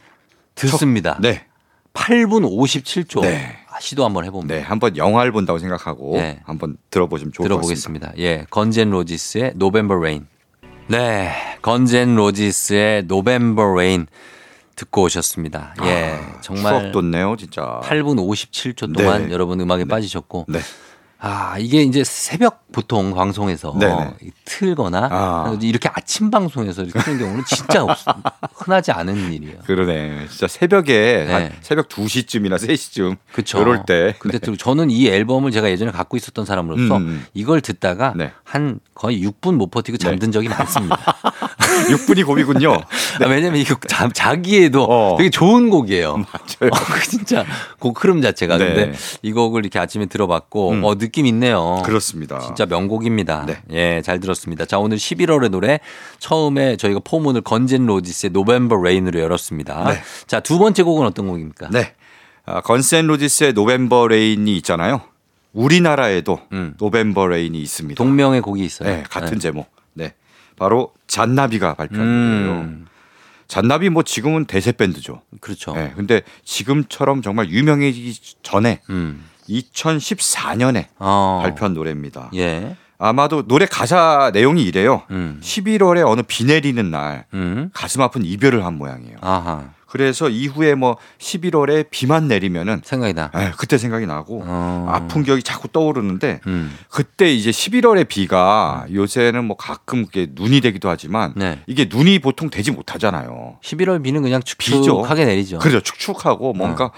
듣습니다. 0.54 1.18
네. 1.20 1.46
8분 1.94 2.48
57초. 2.48 3.22
네. 3.22 3.56
아, 3.82 3.84
시도 3.84 4.04
한번 4.04 4.24
해봅니다. 4.24 4.54
네, 4.54 4.60
한번 4.60 4.96
영화를 4.96 5.32
본다고 5.32 5.58
생각하고 5.58 6.16
네. 6.16 6.40
한번 6.44 6.76
들어보시면 6.90 7.32
좋을 7.32 7.48
것 7.48 7.56
같습니다. 7.56 8.12
들어보겠습니다. 8.12 8.12
예, 8.18 8.46
Guns 8.48 8.76
N' 8.76 8.90
Roses의 8.90 9.52
November 9.56 9.96
Rain. 9.96 10.26
네, 10.86 11.32
Guns 11.62 11.97
N' 11.97 12.14
Roses의 12.14 13.04
November 13.04 13.74
Rain 13.74 14.06
듣고 14.76 15.02
오셨습니다. 15.02 15.74
예, 15.84 16.12
아, 16.12 16.40
정말 16.40 16.80
추억 16.80 16.92
돋네요, 16.92 17.36
진짜. 17.36 17.80
8분 17.82 18.16
57초 18.16 18.96
동안 18.96 19.26
네. 19.26 19.32
여러분 19.32 19.60
음악에 19.60 19.84
빠지셨고 19.84 20.46
네. 20.48 20.60
아, 21.24 21.56
이게 21.56 21.82
이제 21.82 22.02
새벽 22.02 22.72
보통 22.72 23.14
방송에서 23.14 23.76
네네. 23.78 24.14
틀거나 24.44 25.08
아. 25.12 25.58
이렇게 25.62 25.88
아침 25.92 26.32
방송에서 26.32 26.82
이렇게 26.82 26.98
트는 26.98 27.18
경우는 27.18 27.44
진짜 27.46 27.84
없, 27.84 27.96
흔하지 28.54 28.90
않은 28.90 29.32
일이에요. 29.32 29.58
그러네. 29.64 30.26
진짜 30.28 30.48
새벽에 30.48 31.24
네. 31.28 31.32
한 31.32 31.52
새벽 31.60 31.88
2시쯤이나 31.88 32.56
3시쯤 32.56 33.18
그쵸. 33.32 33.60
이럴 33.60 33.84
때 33.86 34.16
그때 34.18 34.40
또 34.40 34.56
저는 34.56 34.90
이 34.90 35.06
앨범을 35.06 35.52
제가 35.52 35.70
예전에 35.70 35.92
갖고 35.92 36.16
있었던 36.16 36.44
사람으로서 36.44 36.96
음. 36.96 37.24
이걸 37.34 37.60
듣다가 37.60 38.14
네. 38.16 38.32
한 38.42 38.80
거의 38.92 39.24
6분 39.24 39.54
못 39.54 39.70
버티고 39.70 39.98
잠든 39.98 40.32
적이 40.32 40.48
많습니다. 40.48 40.98
6분이 41.88 42.26
고비군요. 42.26 42.72
아, 42.72 43.26
왜냐면 43.26 43.60
이거 43.60 43.76
자, 43.88 44.08
자기에도 44.12 44.84
어. 44.84 45.16
되게 45.16 45.30
좋은 45.30 45.70
곡이에요. 45.70 46.16
맞아요. 46.60 46.70
어, 46.72 46.76
진짜 47.08 47.44
곡 47.78 48.02
흐름 48.02 48.22
자체가. 48.22 48.58
네. 48.58 48.64
근데 48.64 48.92
이 49.22 49.32
곡을 49.32 49.62
이렇게 49.62 49.78
아침에 49.78 50.06
들어봤고 50.06 50.70
음. 50.70 50.84
어, 50.84 50.96
느낌 50.96 51.26
있네요. 51.26 51.82
그렇습니다. 51.84 52.40
진짜 52.40 52.66
명곡입니다. 52.66 53.46
네. 53.46 53.62
예, 53.72 54.02
잘 54.02 54.20
들었습니다. 54.20 54.64
자, 54.64 54.78
오늘 54.78 54.96
11월의 54.96 55.50
노래 55.50 55.80
처음에 56.18 56.76
저희가 56.76 57.00
포문을 57.04 57.42
Guns 57.42 57.72
N' 57.72 57.86
Roses의 57.86 58.30
November 58.30 58.76
Rain으로 58.82 59.20
열었습니다. 59.20 59.84
네. 59.88 60.02
자, 60.26 60.40
두 60.40 60.58
번째 60.58 60.82
곡은 60.82 61.06
어떤 61.06 61.28
곡입니까? 61.28 61.68
네. 61.70 61.94
아, 62.44 62.60
Guns 62.60 62.91
N' 62.91 63.06
Roses의 63.06 63.52
November 63.52 64.08
Rain이 64.08 64.56
있잖아요. 64.58 65.02
우리나라에도 65.52 66.40
음. 66.52 66.74
November 66.78 67.26
Rain이 67.26 67.60
있습니다. 67.60 68.02
동명의 68.02 68.40
곡이 68.40 68.64
있어요. 68.64 68.88
네, 68.88 69.04
같은 69.08 69.38
제목. 69.38 69.66
네. 70.52 70.56
바로 70.58 70.92
잔나비가 71.06 71.74
발표한 71.74 72.06
거예요. 72.06 72.60
음, 72.60 72.86
잔나비 73.48 73.90
뭐 73.90 74.02
지금은 74.02 74.46
대세 74.46 74.72
밴드죠. 74.72 75.22
그렇죠. 75.40 75.74
네, 75.74 75.92
근데 75.96 76.22
지금처럼 76.44 77.22
정말 77.22 77.50
유명해지기 77.50 78.36
전에 78.42 78.80
음. 78.90 79.24
2014년에 79.48 80.86
어. 80.98 81.40
발표한 81.42 81.74
노래입니다. 81.74 82.30
예. 82.34 82.76
아마도 82.98 83.46
노래 83.46 83.66
가사 83.66 84.30
내용이 84.32 84.62
이래요. 84.62 85.02
음. 85.10 85.40
11월에 85.42 86.06
어느 86.06 86.22
비 86.22 86.44
내리는 86.44 86.90
날 86.90 87.26
음. 87.34 87.70
가슴 87.74 88.00
아픈 88.00 88.24
이별을 88.24 88.64
한 88.64 88.78
모양이에요. 88.78 89.16
아하. 89.20 89.70
그래서 89.92 90.30
이후에 90.30 90.74
뭐 90.74 90.96
11월에 91.18 91.84
비만 91.90 92.26
내리면은 92.26 92.80
생각이 92.82 93.12
나. 93.12 93.30
에, 93.34 93.50
그때 93.58 93.76
생각이 93.76 94.06
나고 94.06 94.42
어. 94.42 94.86
아픈 94.88 95.22
기억이 95.22 95.42
자꾸 95.42 95.68
떠오르는데 95.68 96.40
음. 96.46 96.74
그때 96.88 97.30
이제 97.30 97.50
11월의 97.50 98.08
비가 98.08 98.86
요새는 98.90 99.44
뭐 99.44 99.54
가끔 99.58 100.06
그게 100.06 100.28
눈이 100.32 100.62
되기도 100.62 100.88
하지만 100.88 101.34
네. 101.36 101.58
이게 101.66 101.90
눈이 101.92 102.20
보통 102.20 102.48
되지 102.48 102.70
못하잖아요. 102.70 103.58
11월 103.62 104.02
비는 104.02 104.22
그냥. 104.22 104.42
축축하게 104.42 105.26
내리죠. 105.26 105.58
그래요. 105.58 105.82
축축하고 105.82 106.54
뭔가 106.54 106.90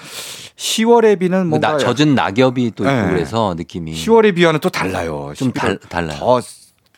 10월의 0.57 1.19
비는 1.19 1.49
뭐 1.49 1.59
뭔가 1.59 1.73
나, 1.73 1.79
젖은 1.79 2.15
낙엽이 2.15 2.75
또 2.77 2.85
있고 2.85 2.95
네. 2.95 3.09
그래서 3.09 3.55
느낌이 3.57 3.93
10월의 3.93 4.37
비와는 4.37 4.61
또 4.61 4.69
달라요. 4.71 5.33
좀 5.35 5.51
11월 5.51 5.55
달, 5.55 5.79
달라요. 5.89 6.19
더 6.21 6.41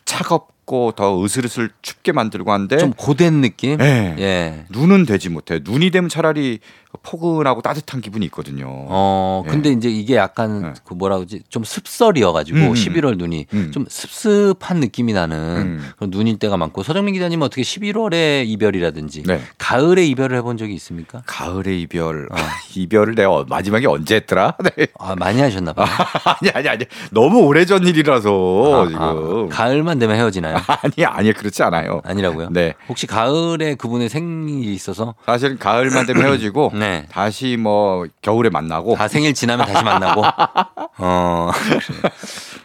차갑 0.05 0.56
고 0.67 0.91
더 0.95 1.23
으슬으슬 1.23 1.69
춥게 1.81 2.11
만들고 2.11 2.51
한데 2.51 2.77
좀 2.77 2.91
고된 2.91 3.41
느낌? 3.41 3.77
네. 3.77 4.15
예. 4.19 4.65
눈은 4.69 5.05
되지 5.05 5.29
못해. 5.29 5.61
눈이 5.63 5.91
되면 5.91 6.09
차라리 6.09 6.59
포근하고 7.03 7.61
따뜻한 7.61 8.01
기분이 8.01 8.25
있거든요. 8.27 8.65
어, 8.69 9.43
예. 9.45 9.49
근데 9.51 9.69
이제 9.71 9.89
이게 9.89 10.15
약간 10.15 10.61
네. 10.61 10.73
그 10.83 10.93
뭐라 10.93 11.17
그러지? 11.17 11.41
좀 11.49 11.63
습설이어가지고 11.63 12.57
음, 12.57 12.63
음, 12.67 12.73
11월 12.73 13.17
눈이 13.17 13.45
음. 13.53 13.71
좀 13.73 13.85
습습한 13.87 14.79
느낌이 14.79 15.13
나는 15.13 15.37
음. 15.37 15.89
그런 15.97 16.09
눈일 16.11 16.39
때가 16.39 16.57
많고 16.57 16.83
서정민 16.83 17.13
기자님은 17.13 17.45
어떻게 17.45 17.61
11월의 17.61 18.47
이별이라든지 18.47 19.23
네. 19.23 19.41
가을의 19.57 20.09
이별을 20.09 20.37
해본 20.37 20.57
적이 20.57 20.73
있습니까? 20.75 21.21
가을의 21.25 21.81
이별. 21.81 22.27
어. 22.31 22.35
이별을 22.75 23.15
내가 23.15 23.31
어- 23.31 23.45
마지막에 23.47 23.85
언제 23.87 24.15
했더라? 24.15 24.55
네. 24.77 24.87
아, 24.99 25.15
많이 25.15 25.41
하셨나 25.41 25.73
봐요. 25.73 25.87
아니 26.41 26.51
아니 26.53 26.69
아니. 26.69 26.85
너무 27.11 27.39
오래전 27.41 27.85
일이라서 27.85 28.83
아, 28.83 28.87
지금. 28.87 29.01
아, 29.01 29.47
가을만 29.49 29.99
되면 29.99 30.15
헤어지나요? 30.15 30.57
아니 30.67 31.05
아니 31.05 31.33
그렇지 31.33 31.63
않아요. 31.63 32.01
아니라고요? 32.05 32.49
네. 32.51 32.73
혹시 32.87 33.07
가을에 33.07 33.75
그분의 33.75 34.09
생일이 34.09 34.73
있어서 34.73 35.15
사실 35.25 35.57
가을만 35.57 36.05
되면 36.05 36.23
헤어지고 36.25 36.71
네. 36.79 37.05
다시 37.09 37.57
뭐 37.57 38.05
겨울에 38.21 38.49
만나고 38.49 38.95
다 38.95 39.07
생일 39.07 39.33
지나면 39.33 39.65
다시 39.65 39.83
만나고. 39.83 40.23
어. 40.99 41.51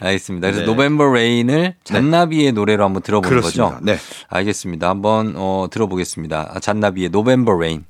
알겠습니다. 0.00 0.46
그래서 0.48 0.60
네. 0.60 0.66
November 0.66 1.12
Rain을 1.12 1.74
잔나비의 1.84 2.52
노래로 2.52 2.84
한번 2.84 3.02
들어보는 3.02 3.28
그렇습니다. 3.28 3.74
거죠. 3.74 3.84
네. 3.84 3.96
알겠습니다. 4.28 4.88
한번 4.88 5.34
어, 5.36 5.66
들어보겠습니다. 5.70 6.50
아, 6.54 6.60
잔나비의 6.60 7.10
November 7.10 7.52
Rain. 7.58 7.84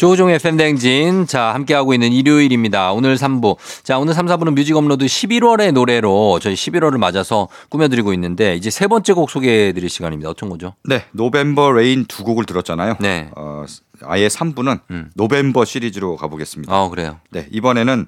조우종의 0.00 0.38
FM댕진. 0.38 1.26
자, 1.26 1.52
함께하고 1.52 1.92
있는 1.92 2.10
일요일입니다. 2.10 2.90
오늘 2.92 3.16
3부. 3.16 3.58
자, 3.82 3.98
오늘 3.98 4.14
3, 4.14 4.24
4부는 4.24 4.54
뮤직 4.54 4.74
업로드 4.74 5.04
11월의 5.04 5.72
노래로 5.72 6.38
저희 6.40 6.54
11월을 6.54 6.96
맞아서 6.96 7.48
꾸며드리고 7.68 8.14
있는데 8.14 8.56
이제 8.56 8.70
세 8.70 8.86
번째 8.86 9.12
곡 9.12 9.28
소개해 9.28 9.74
드릴 9.74 9.90
시간입니다. 9.90 10.30
어떤 10.30 10.48
거죠? 10.48 10.72
네. 10.84 11.04
November 11.12 11.72
Rain 11.72 12.06
두 12.06 12.24
곡을 12.24 12.46
들었잖아요. 12.46 12.96
네. 12.98 13.28
어, 13.36 13.66
아예 14.04 14.28
3부는 14.28 14.80
음. 14.90 15.10
November 15.16 15.66
시리즈로 15.66 16.16
가보겠습니다. 16.16 16.74
아, 16.74 16.88
그래요. 16.88 17.20
네. 17.30 17.46
이번에는 17.50 18.06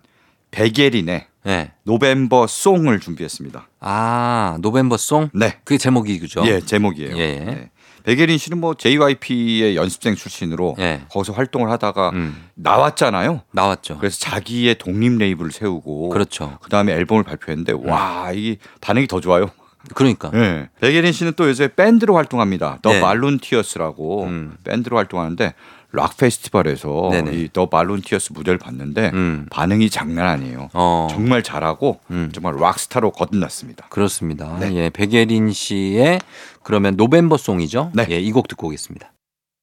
백예린의 0.50 1.26
네. 1.44 1.72
November 1.82 2.46
Song을 2.46 3.00
준비했습니다. 3.00 3.68
아, 3.80 4.56
November 4.62 4.96
Song? 4.96 5.28
네. 5.34 5.58
그게 5.64 5.76
제목이 5.76 6.20
그죠? 6.20 6.42
예, 6.46 6.60
제목이에요. 6.60 7.18
예. 7.18 7.38
네. 7.38 7.70
백예린 8.04 8.38
씨는 8.38 8.58
뭐 8.58 8.74
JYP의 8.74 9.76
연습생 9.76 10.14
출신으로 10.14 10.76
예. 10.78 11.02
거기서 11.10 11.32
활동을 11.32 11.70
하다가 11.70 12.10
음. 12.10 12.48
나왔잖아요. 12.54 13.42
나왔죠. 13.52 13.98
그래서 13.98 14.18
자기의 14.18 14.76
독립 14.78 15.18
레이블을 15.18 15.52
세우고 15.52 16.10
그렇죠. 16.10 16.58
그다음에 16.62 16.92
앨범을 16.92 17.22
발표했는데 17.22 17.74
와, 17.84 18.32
이 18.32 18.56
반응이 18.80 19.06
더 19.06 19.20
좋아요. 19.20 19.50
그러니까. 19.94 20.30
예. 20.34 20.68
백예린 20.80 21.12
씨는 21.12 21.32
또 21.36 21.48
요새 21.48 21.68
밴드로 21.68 22.14
활동합니다. 22.14 22.78
The 22.82 22.90
네. 22.90 23.00
Volunteers라고 23.00 24.24
음. 24.24 24.56
밴드로 24.64 24.96
활동하는데 24.96 25.54
락 25.92 26.16
페스티벌에서. 26.16 27.10
이 27.32 27.48
The 27.52 27.66
Volunteers 27.66 28.32
무대를 28.32 28.58
봤는데 28.58 29.10
음. 29.12 29.46
반응이 29.50 29.90
장난 29.90 30.26
아니에요. 30.28 30.70
어. 30.72 31.08
정말 31.10 31.42
잘하고 31.42 32.00
음. 32.10 32.30
정말 32.32 32.56
락스타로 32.56 33.10
거듭났습니다. 33.12 33.86
그렇습니다. 33.90 34.56
네. 34.58 34.72
예, 34.74 34.90
백예린 34.90 35.52
씨의 35.52 36.20
그러면 36.62 36.96
November 36.96 37.36
Song이죠? 37.36 37.92
네. 37.94 38.06
예, 38.10 38.18
이 38.20 38.32
곡 38.32 38.48
듣고 38.48 38.68
오겠습니다. 38.68 39.12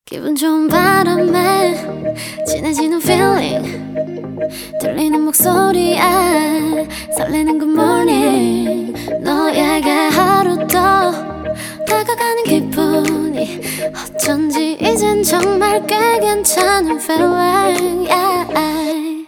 기분 0.05 0.35
좋은 0.35 0.67
바람에 0.67 1.75
진해지는 2.47 2.99
feeling 3.01 4.18
들리는 4.81 5.21
목소리에 5.21 5.99
설레는 7.17 7.59
good 7.59 7.73
morning 7.73 8.93
너에게 9.21 9.89
하루 9.89 10.55
더 10.67 11.11
다가가는 11.85 12.43
기분이 12.43 13.61
어쩐지 14.15 14.77
이젠 14.81 15.23
정말 15.23 15.85
꽤 15.87 16.19
괜찮은 16.19 16.99
feeling 16.99 18.09
yeah. 18.09 19.27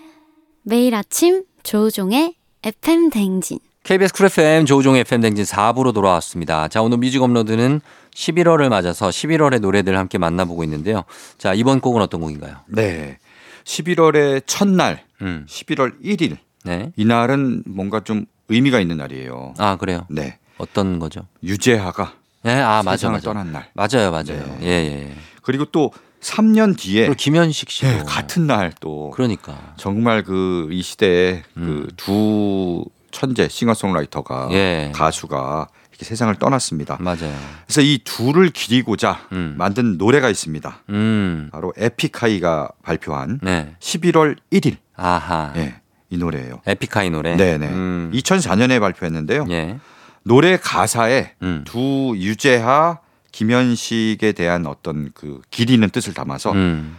매일 0.64 0.96
아침 0.96 1.44
조우종의 1.64 2.36
FM댕진 2.64 3.60
KBS 3.84 4.14
쿨 4.14 4.28
FM 4.28 4.66
조우종의 4.66 5.02
FM댕진 5.02 5.44
4부로 5.44 5.92
돌아왔습니다. 5.92 6.68
자, 6.68 6.84
오늘 6.84 7.00
뮤직 7.00 7.22
업로드는 7.22 7.82
11월을 8.14 8.70
맞아서 8.70 9.10
11월의 9.10 9.60
노래들 9.60 9.98
함께 9.98 10.20
만나보고 10.20 10.64
있는데요. 10.66 11.04
자, 11.40 11.56
이번 11.56 11.80
곡은 11.80 12.00
어떤 12.00 12.22
곡인가요? 12.22 12.58
네. 12.68 13.18
11월의 13.66 14.44
첫날, 14.46 15.04
음. 15.22 15.46
11월 15.50 16.02
1일. 16.04 16.38
네. 16.64 16.92
이날은 16.96 17.64
뭔가 17.66 18.00
좀 18.02 18.26
의미가 18.50 18.80
있는 18.80 18.98
날이에요. 18.98 19.54
아, 19.58 19.78
그래요? 19.78 20.06
네. 20.10 20.38
어떤 20.58 21.00
거죠? 21.00 21.26
유재하가 21.44 22.14
네, 22.44 22.60
아, 22.60 22.84
맞아, 22.84 23.10
맞아. 23.10 23.24
떠난 23.26 23.52
날. 23.52 23.70
맞아요, 23.74 24.12
맞아요. 24.12 24.58
네. 24.60 24.60
예, 24.64 24.68
예. 24.68 25.14
그리고 25.42 25.66
또 25.66 25.92
3년 26.22 26.78
뒤에 26.78 27.12
김현식 27.16 27.70
씨도. 27.70 27.88
네, 27.88 28.04
같은 28.06 28.46
날 28.48 28.72
또 28.80 29.10
그러니까. 29.12 29.74
정말 29.78 30.24
그 30.24 30.70
이 30.72 30.82
시대에 30.84 31.44
음. 31.58 31.88
그두 31.88 32.86
천재 33.12 33.48
싱어송라이터가 33.48 34.50
예. 34.52 34.92
가수가 34.94 35.68
이렇게 36.02 36.06
세상을 36.06 36.34
떠났습니다. 36.36 36.98
맞아요. 37.00 37.34
그래서 37.66 37.82
이 37.82 38.00
둘을 38.04 38.50
기리고자 38.50 39.28
음. 39.32 39.54
만든 39.58 39.98
노래가 39.98 40.30
있습니다. 40.30 40.84
음. 40.90 41.50
바로 41.52 41.74
에픽하이가 41.78 42.70
발표한 42.82 43.40
네. 43.44 43.76
11월 43.80 44.38
1일. 44.52 44.78
아하. 44.96 45.54
예. 45.56 45.76
이 46.10 46.18
노래예요. 46.18 46.62
에픽하이 46.66 47.12
노래. 47.12 47.36
네네. 47.38 47.68
음. 47.68 48.12
2004년에 48.14 48.80
발표했는데요. 48.80 49.46
예. 49.52 49.80
노래 50.24 50.58
가사에 50.58 51.34
음. 51.44 51.64
두 51.66 52.14
유재하, 52.18 53.00
김현식에 53.32 54.34
대한 54.34 54.66
어떤 54.66 55.12
그길 55.14 55.70
있는 55.70 55.90
뜻을 55.90 56.14
담아서 56.14 56.52
음. 56.52 56.98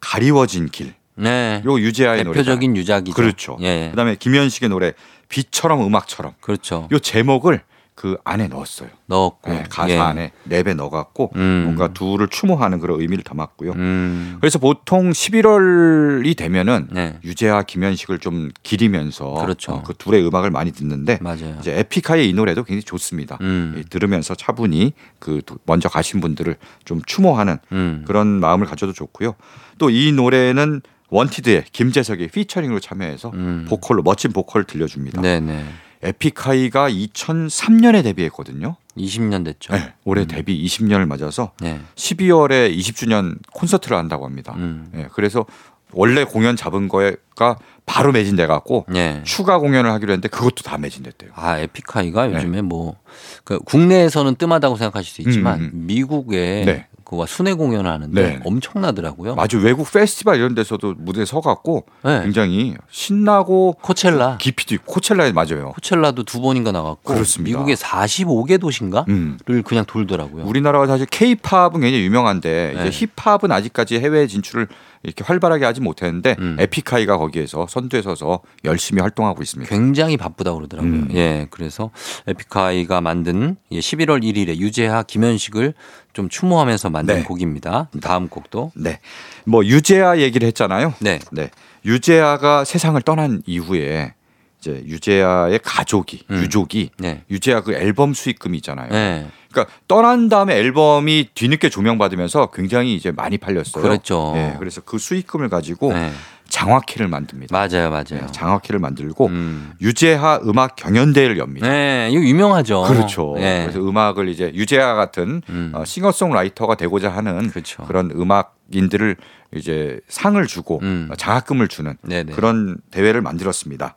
가리워진 0.00 0.68
길. 0.68 0.94
네. 1.14 1.62
요 1.64 1.78
유재하의 1.78 2.24
노래. 2.24 2.34
대표적인 2.38 2.76
유작이죠. 2.76 3.14
그렇죠. 3.14 3.56
예. 3.62 3.88
그다음에 3.90 4.16
김현식의 4.16 4.68
노래 4.68 4.92
비처럼 5.28 5.84
음악처럼 5.84 6.34
그렇죠. 6.40 6.88
요 6.92 6.98
제목을 6.98 7.62
그 7.94 8.16
안에 8.24 8.48
넣었어요. 8.48 8.88
넣었고. 9.06 9.50
네, 9.50 9.64
가사 9.68 9.90
예. 9.90 9.98
안에 9.98 10.32
랩에 10.48 10.74
넣어갖고 10.74 11.32
음. 11.36 11.62
뭔가 11.64 11.88
둘을 11.92 12.28
추모하는 12.28 12.80
그런 12.80 13.00
의미를 13.00 13.22
담았고요. 13.22 13.72
음. 13.72 14.36
그래서 14.40 14.58
보통 14.58 15.10
11월이 15.10 16.36
되면은 16.36 16.88
네. 16.90 17.18
유재하, 17.24 17.62
김현식을 17.62 18.18
좀 18.18 18.50
기리면서 18.62 19.34
그렇죠. 19.34 19.72
어, 19.72 19.82
그 19.82 19.92
둘의 19.94 20.26
음악을 20.26 20.50
많이 20.50 20.72
듣는데 20.72 21.18
맞아요. 21.20 21.56
이제 21.60 21.78
에픽하의 21.78 22.28
이 22.28 22.32
노래도 22.32 22.64
굉장히 22.64 22.82
좋습니다. 22.82 23.38
음. 23.42 23.74
이 23.78 23.84
들으면서 23.88 24.34
차분히 24.34 24.94
그 25.18 25.42
도- 25.44 25.58
먼저 25.66 25.88
가신 25.88 26.20
분들을 26.20 26.56
좀 26.84 27.02
추모하는 27.06 27.58
음. 27.72 28.04
그런 28.06 28.26
마음을 28.26 28.66
가져도 28.66 28.92
좋고요. 28.92 29.34
또 29.78 29.90
이 29.90 30.12
노래는 30.12 30.80
원티드의 31.10 31.64
김재석이 31.72 32.28
피처링으로 32.28 32.80
참여해서 32.80 33.30
음. 33.34 33.66
보컬로 33.68 34.02
멋진 34.02 34.32
보컬을 34.32 34.64
들려줍니다. 34.64 35.20
네네. 35.20 35.64
에픽하이가 36.02 36.90
2003년에 36.90 38.02
데뷔했거든요. 38.02 38.76
20년 38.96 39.44
됐죠. 39.44 39.72
네, 39.72 39.94
올해 40.04 40.26
데뷔 40.26 40.64
20년을 40.66 41.06
맞아서 41.06 41.52
네. 41.60 41.80
12월에 41.94 42.76
20주년 42.76 43.38
콘서트를 43.52 43.96
한다고 43.96 44.26
합니다. 44.26 44.54
음. 44.56 44.88
네, 44.92 45.08
그래서 45.12 45.46
원래 45.92 46.24
공연 46.24 46.56
잡은 46.56 46.88
거가 46.88 47.56
바로 47.86 48.12
매진돼 48.12 48.46
갖고 48.46 48.86
네. 48.88 49.20
추가 49.24 49.58
공연을 49.58 49.90
하기로 49.90 50.12
했는데 50.12 50.28
그것도 50.28 50.62
다 50.64 50.78
매진됐대요. 50.78 51.32
아, 51.34 51.58
에픽하이가 51.58 52.28
네. 52.28 52.36
요즘에 52.36 52.62
뭐, 52.62 52.96
그 53.44 53.58
국내에서는 53.58 54.36
뜸하다고 54.36 54.76
생각하실 54.76 55.12
수 55.12 55.22
있지만, 55.22 55.60
음, 55.60 55.70
음. 55.72 55.86
미국에 55.86 56.64
네. 56.64 56.86
그와 57.04 57.26
순회 57.26 57.54
공연을 57.54 57.90
하는데 57.90 58.22
네. 58.22 58.40
엄청나더라고요. 58.44 59.36
아주 59.38 59.58
외국 59.58 59.90
페스티벌 59.90 60.36
이런 60.36 60.54
데서도 60.54 60.94
무대에 60.98 61.24
서 61.24 61.40
갖고 61.40 61.84
네. 62.04 62.22
굉장히 62.22 62.74
신나고 62.90 63.76
코첼라. 63.80 64.38
깊이도 64.38 64.74
있고 64.76 64.92
코첼라에 64.94 65.32
맞아요. 65.32 65.72
코첼라도 65.74 66.22
두 66.24 66.40
번인가 66.40 66.72
나갔고, 66.72 67.14
그렇습니다. 67.14 67.58
미국의 67.58 67.76
45개 67.76 68.60
도시인가? 68.60 69.04
음. 69.08 69.38
를 69.46 69.62
그냥 69.62 69.84
돌더라고요. 69.84 70.44
우리나라가 70.44 70.86
사실 70.86 71.06
케이팝은 71.06 71.72
굉장히 71.80 72.04
유명한데 72.04 72.74
네. 72.76 72.88
이제 72.88 73.06
힙합은 73.16 73.50
아직까지 73.50 73.98
해외 73.98 74.26
진출을 74.26 74.68
이렇게 75.02 75.24
활발하게 75.24 75.64
하지 75.64 75.80
못했는데 75.80 76.36
음. 76.38 76.56
에픽하이가 76.58 77.18
거기에서 77.18 77.66
선두에 77.68 78.02
서서 78.02 78.40
열심히 78.64 79.00
활동하고 79.00 79.42
있습니다. 79.42 79.68
굉장히 79.74 80.16
바쁘다고 80.16 80.58
그러더라고요. 80.58 80.92
음. 80.92 81.08
예, 81.14 81.46
그래서 81.50 81.90
에픽하이가 82.26 83.00
만든 83.00 83.56
예, 83.72 83.80
11월 83.80 84.22
1일에 84.22 84.56
유재하, 84.56 85.02
김현식을 85.02 85.74
좀 86.12 86.28
추모하면서 86.28 86.90
만든 86.90 87.16
네. 87.16 87.22
곡입니다. 87.24 87.88
다음 88.00 88.28
곡도 88.28 88.72
네. 88.76 89.00
뭐 89.44 89.64
유재하 89.64 90.18
얘기를 90.18 90.46
했잖아요. 90.48 90.94
네, 91.00 91.18
네. 91.32 91.50
유재하가 91.84 92.64
세상을 92.64 93.00
떠난 93.02 93.42
이후에 93.46 94.14
이제 94.62 94.84
유재하의 94.86 95.58
가족이 95.62 96.24
음. 96.30 96.36
유족이 96.36 96.90
네, 96.98 97.24
유재하 97.28 97.62
그 97.62 97.74
앨범 97.74 98.14
수익금이 98.14 98.56
있잖아요. 98.58 98.90
네, 98.90 99.26
그러니까 99.50 99.74
떠난 99.88 100.28
다음에 100.28 100.56
앨범이 100.56 101.30
뒤늦게 101.34 101.68
조명받으면서 101.68 102.52
굉장히 102.52 102.94
이제 102.94 103.10
많이 103.10 103.38
팔렸어요. 103.38 103.82
그랬죠. 103.82 104.30
네, 104.34 104.54
그래서 104.60 104.80
그 104.80 104.98
수익금을 104.98 105.48
가지고 105.48 105.92
네. 105.92 106.12
장화키를 106.48 107.08
만듭니다. 107.08 107.56
맞아요, 107.56 107.90
맞아요. 107.90 108.04
네, 108.10 108.26
장화키를 108.30 108.78
만들고 108.78 109.26
음. 109.26 109.72
유재하 109.80 110.38
음악 110.44 110.76
경연대회를 110.76 111.38
엽니다. 111.38 111.68
네, 111.68 112.10
이거 112.12 112.22
유명하죠. 112.22 112.82
그렇죠. 112.82 113.34
네. 113.36 113.62
그래서 113.62 113.80
음악을 113.80 114.28
이제 114.28 114.52
유재하 114.54 114.94
같은 114.94 115.42
음. 115.48 115.72
어, 115.74 115.84
싱어송라이터가 115.84 116.76
되고자 116.76 117.10
하는 117.10 117.50
그렇죠. 117.50 117.82
그런 117.84 118.12
음악인들을 118.12 119.16
이제 119.56 119.98
상을 120.08 120.46
주고 120.46 120.78
음. 120.82 121.08
어, 121.10 121.16
장학금을 121.16 121.66
주는 121.66 121.96
네네. 122.02 122.32
그런 122.32 122.76
대회를 122.92 123.22
만들었습니다. 123.22 123.96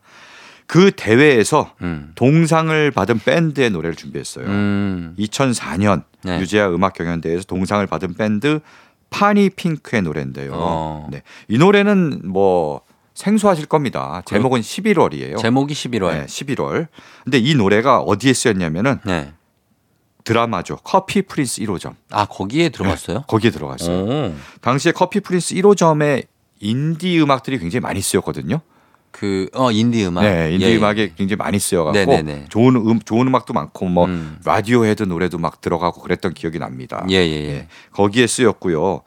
그 0.67 0.91
대회에서 0.91 1.73
음. 1.81 2.11
동상을 2.15 2.91
받은 2.91 3.19
밴드의 3.19 3.69
노래를 3.69 3.95
준비했어요. 3.95 4.45
음. 4.45 5.15
2004년 5.19 6.03
네. 6.23 6.39
유재하 6.39 6.69
음악 6.69 6.93
경연대회에서 6.93 7.43
동상을 7.43 7.85
받은 7.85 8.15
밴드 8.15 8.59
파니 9.09 9.49
핑크의 9.51 10.01
노래인데요. 10.01 10.51
어. 10.53 11.07
네. 11.11 11.21
이 11.47 11.57
노래는 11.57 12.21
뭐 12.25 12.81
생소하실 13.13 13.67
겁니다. 13.67 14.21
제목은 14.25 14.61
11월이에요. 14.61 15.37
제목이 15.37 15.73
11월. 15.73 16.11
네, 16.11 16.25
11월. 16.25 16.87
근데 17.23 17.37
이 17.37 17.55
노래가 17.55 17.99
어디에 17.99 18.33
쓰였냐면은 18.33 18.99
네. 19.05 19.33
드라마죠. 20.25 20.77
커피 20.83 21.21
프린스 21.21 21.61
1호점. 21.61 21.93
아, 22.09 22.25
거기에 22.25 22.69
들어갔어요? 22.69 23.21
거기에 23.27 23.51
들어갔어요. 23.51 24.03
오. 24.03 24.35
당시에 24.61 24.91
커피 24.91 25.19
프린스 25.19 25.55
1호점에 25.55 26.25
인디 26.59 27.21
음악들이 27.21 27.59
굉장히 27.59 27.81
많이 27.81 28.01
쓰였거든요. 28.01 28.59
그, 29.17 29.47
어, 29.53 29.71
인디 29.71 30.05
음악. 30.05 30.23
네, 30.23 30.51
인디 30.53 30.65
예, 30.65 30.71
예. 30.71 30.75
음악이 30.75 31.13
굉장히 31.15 31.37
많이 31.37 31.57
쓰여갖고 31.57 31.97
네네네. 31.97 32.45
좋은 32.49 32.75
음 32.75 32.99
좋은 32.99 33.25
음악도 33.27 33.53
많고 33.53 33.85
뭐 33.85 34.05
음. 34.07 34.37
라디오 34.43 34.83
헤드 34.85 35.03
노래도 35.03 35.37
막 35.37 35.61
들어가고 35.61 36.01
그랬던 36.01 36.33
기억이 36.33 36.59
납니다. 36.59 37.05
예, 37.09 37.15
예, 37.15 37.21
예. 37.25 37.49
예, 37.49 37.67
거기에 37.93 38.27
쓰였고요. 38.27 39.03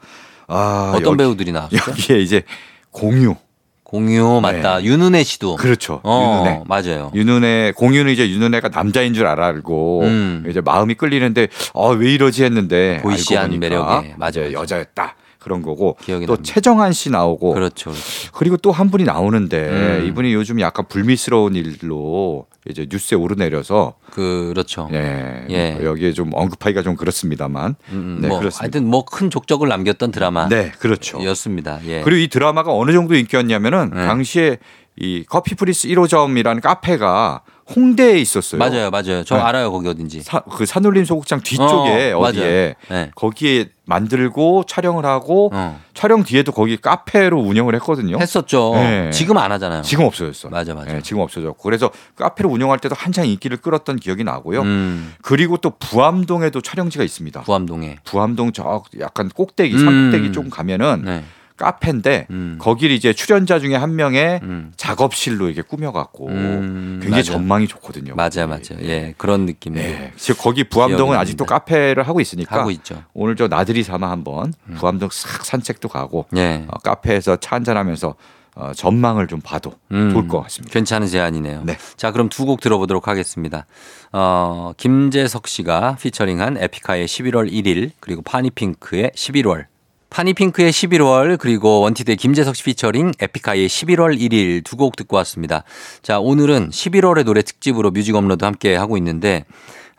아, 0.47 0.93
어떤 0.95 1.05
여기- 1.11 1.17
배우들이 1.17 1.51
나왔어요? 1.51 1.79
여기에 1.89 2.19
이제 2.21 2.41
공유. 2.89 3.35
공유 3.83 4.39
맞다. 4.41 4.83
윤은혜 4.83 5.23
씨도. 5.23 5.55
그렇죠. 5.57 5.99
어, 6.03 6.43
윤은혜. 6.43 6.63
맞아요. 6.67 7.11
윤은혜 7.13 7.73
공유는 7.75 8.11
이제 8.11 8.27
윤은혜가 8.29 8.69
남자인 8.69 9.13
줄 9.13 9.27
알고 9.27 10.01
음. 10.05 10.45
이제 10.49 10.59
마음이 10.61 10.95
끌리는데 10.95 11.49
어, 11.73 11.91
왜 11.93 12.11
이러지 12.13 12.43
했는데 12.43 12.99
보이시한 13.03 13.59
매력에. 13.59 14.15
맞아요. 14.17 14.53
여자였다 14.53 15.15
그런 15.39 15.61
거고 15.61 15.97
또 16.05 16.11
납니다. 16.11 16.35
채정안 16.43 16.91
씨 16.93 17.09
나오고 17.09 17.53
그렇죠. 17.53 17.91
그렇죠. 17.91 18.31
그리고 18.33 18.57
또 18.57 18.71
한 18.71 18.91
분이 18.91 19.03
나오는데 19.05 19.69
음. 20.01 20.05
이분이 20.07 20.33
요즘 20.33 20.59
약간 20.59 20.85
불미스러운 20.87 21.55
일로 21.55 22.45
이제 22.69 22.85
뉴스에 22.89 23.17
오르내려서 23.17 23.93
그렇죠. 24.11 24.89
예, 24.93 25.45
예. 25.49 25.79
여기에 25.83 26.11
좀 26.13 26.29
언급하기가 26.33 26.81
좀 26.83 26.95
그렇습니다만 26.95 27.75
음, 27.91 28.19
네, 28.21 28.27
뭐 28.27 28.37
그렇습니다. 28.39 28.63
하여튼 28.63 28.85
뭐 28.89 29.05
큰 29.05 29.29
족적을 29.29 29.67
남겼던 29.69 30.11
드라마. 30.11 30.47
네 30.49 30.71
그렇죠. 30.79 31.23
였습니다. 31.23 31.79
예. 31.85 32.01
그리고 32.01 32.19
이 32.19 32.27
드라마가 32.27 32.73
어느 32.73 32.91
정도 32.91 33.15
인기였냐면은 33.15 33.91
네. 33.93 34.05
당시에 34.05 34.57
이 34.97 35.23
커피 35.27 35.55
프린스 35.55 35.87
1호점이라는 35.87 36.61
카페가 36.61 37.41
홍대에 37.75 38.17
있었어요. 38.19 38.59
맞아요, 38.59 38.89
맞아요. 38.89 39.23
저 39.23 39.35
네. 39.35 39.41
알아요 39.41 39.71
거기 39.71 39.87
어딘지. 39.87 40.21
사- 40.21 40.39
그 40.41 40.65
산울림 40.65 41.05
소극장 41.05 41.41
뒤쪽에 41.41 42.11
어, 42.13 42.19
어, 42.19 42.31
뒤에. 42.31 42.75
네. 42.89 43.11
거기에 43.15 43.69
만들고 43.85 44.63
촬영을 44.67 45.05
하고 45.05 45.49
어. 45.53 45.79
촬영 45.93 46.23
뒤에도 46.23 46.51
거기 46.51 46.77
카페로 46.77 47.39
운영을 47.39 47.75
했거든요. 47.75 48.17
했었죠. 48.19 48.73
네. 48.75 49.09
지금 49.11 49.37
안 49.37 49.51
하잖아요. 49.51 49.81
지금 49.81 50.05
없어졌어. 50.05 50.49
맞아, 50.49 50.73
맞아. 50.73 50.93
네, 50.93 51.01
지금 51.01 51.21
없어졌고 51.21 51.61
그래서 51.63 51.89
카페를 52.15 52.49
운영할 52.51 52.79
때도 52.79 52.95
한창 52.97 53.25
인기를 53.27 53.57
끌었던 53.57 53.97
기억이 53.97 54.23
나고요. 54.23 54.61
음, 54.61 55.13
그리고 55.21 55.57
또 55.57 55.71
부암동에도 55.71 56.61
촬영지가 56.61 57.03
있습니다. 57.03 57.41
부암동에. 57.41 57.97
부암동 58.03 58.51
저 58.53 58.83
약간 58.99 59.29
꼭대기 59.29 59.75
음. 59.75 59.85
산꼭대기 59.85 60.31
좀 60.31 60.49
가면은 60.49 61.01
네. 61.05 61.23
카페인데 61.59 62.27
음. 62.31 62.57
거기를 62.59 62.95
이제 62.95 63.13
출연자 63.13 63.59
중에 63.59 63.75
한 63.75 63.95
명의 63.95 64.39
음. 64.41 64.71
작업실로 64.77 65.47
이렇게 65.47 65.61
꾸며갖고 65.61 66.27
음, 66.29 66.99
굉장히 67.01 67.21
맞아. 67.21 67.31
전망이 67.33 67.67
좋거든요. 67.67 68.15
맞아. 68.15 68.47
맞아. 68.47 68.75
예, 68.81 69.13
그런 69.17 69.45
느낌. 69.45 69.73
네. 69.73 70.11
즉 70.15 70.37
거기 70.39 70.63
부암동은 70.63 71.17
아직도. 71.17 71.45
카페를 71.45 72.07
하고 72.07 72.19
있으니까 72.21 72.59
하고 72.59 72.71
있죠. 72.71 73.03
오늘 73.13 73.35
저 73.35 73.47
나들이 73.47 73.83
삼아 73.83 74.09
한번 74.09 74.53
부암동 74.77 75.09
싹 75.11 75.45
산책도 75.45 75.89
가고 75.89 76.25
예. 76.35 76.65
어, 76.67 76.77
카페에서 76.79 77.35
차 77.37 77.55
한잔하면서 77.57 78.15
어, 78.55 78.71
전망을 78.75 79.27
좀 79.27 79.39
봐도 79.41 79.73
음, 79.91 80.09
좋을 80.11 80.27
것 80.27 80.41
같습니다. 80.41 80.73
괜찮은 80.73 81.07
제안이네요. 81.07 81.63
네. 81.65 81.77
자, 81.97 82.11
그럼 82.11 82.27
두 82.29 82.45
곡 82.45 82.59
들어보도록 82.61 83.07
하겠습니다. 83.07 83.65
어, 84.11 84.73
김재석 84.75 85.47
씨가 85.47 85.97
피처링한 86.01 86.57
에픽하이의 86.57 87.07
11월 87.07 87.49
1일 87.51 87.91
그리고 87.99 88.21
파니핑크의 88.23 89.11
11월. 89.15 89.65
파니핑크의 90.09 90.71
11월 90.71 91.37
그리고 91.37 91.81
원티드의 91.81 92.17
김재석 92.17 92.55
씨 92.55 92.63
피처링 92.63 93.11
에픽하이의 93.19 93.67
11월 93.67 94.19
1일 94.19 94.63
두 94.63 94.75
곡 94.79 94.95
듣고 94.95 95.17
왔습니다. 95.17 95.63
자, 96.01 96.19
오늘은 96.19 96.69
11월의 96.69 97.25
노래 97.25 97.41
특집으로 97.41 97.91
뮤직 97.91 98.15
업로드 98.15 98.45
함께 98.45 98.75
하고 98.75 98.95
있는데 98.97 99.45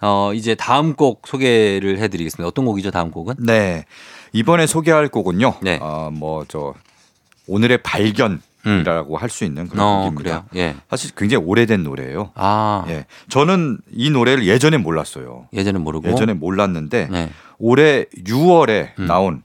어, 0.01 0.33
이제 0.35 0.55
다음 0.55 0.95
곡 0.95 1.23
소개를 1.27 1.99
해 1.99 2.09
드리겠습니다. 2.09 2.49
어떤 2.49 2.65
곡이죠, 2.65 2.91
다음 2.91 3.11
곡은? 3.11 3.35
네. 3.41 3.85
이번에 4.33 4.67
소개할 4.67 5.09
곡은요. 5.09 5.57
네. 5.63 5.79
어, 5.83 6.11
뭐저 6.13 6.75
오늘의 7.47 7.79
발견 7.83 8.41
이라고 8.65 9.17
할수 9.17 9.45
있는 9.45 9.69
그런 9.69 9.87
어, 9.87 9.99
곡입니다. 10.05 10.45
그래요. 10.51 10.67
예. 10.69 10.77
사실 10.91 11.13
굉장히 11.17 11.45
오래된 11.47 11.83
노래예요. 11.83 12.31
아, 12.35 12.85
예. 12.89 13.07
저는 13.29 13.79
이 13.91 14.11
노래를 14.11 14.47
예전에 14.47 14.77
몰랐어요. 14.77 15.49
예전엔 15.53 15.83
모르고 15.83 16.09
예전에 16.11 16.33
몰랐는데 16.35 17.09
네. 17.11 17.31
올해 17.59 18.05
6월에 18.17 18.99
음. 18.99 19.07
나온 19.07 19.43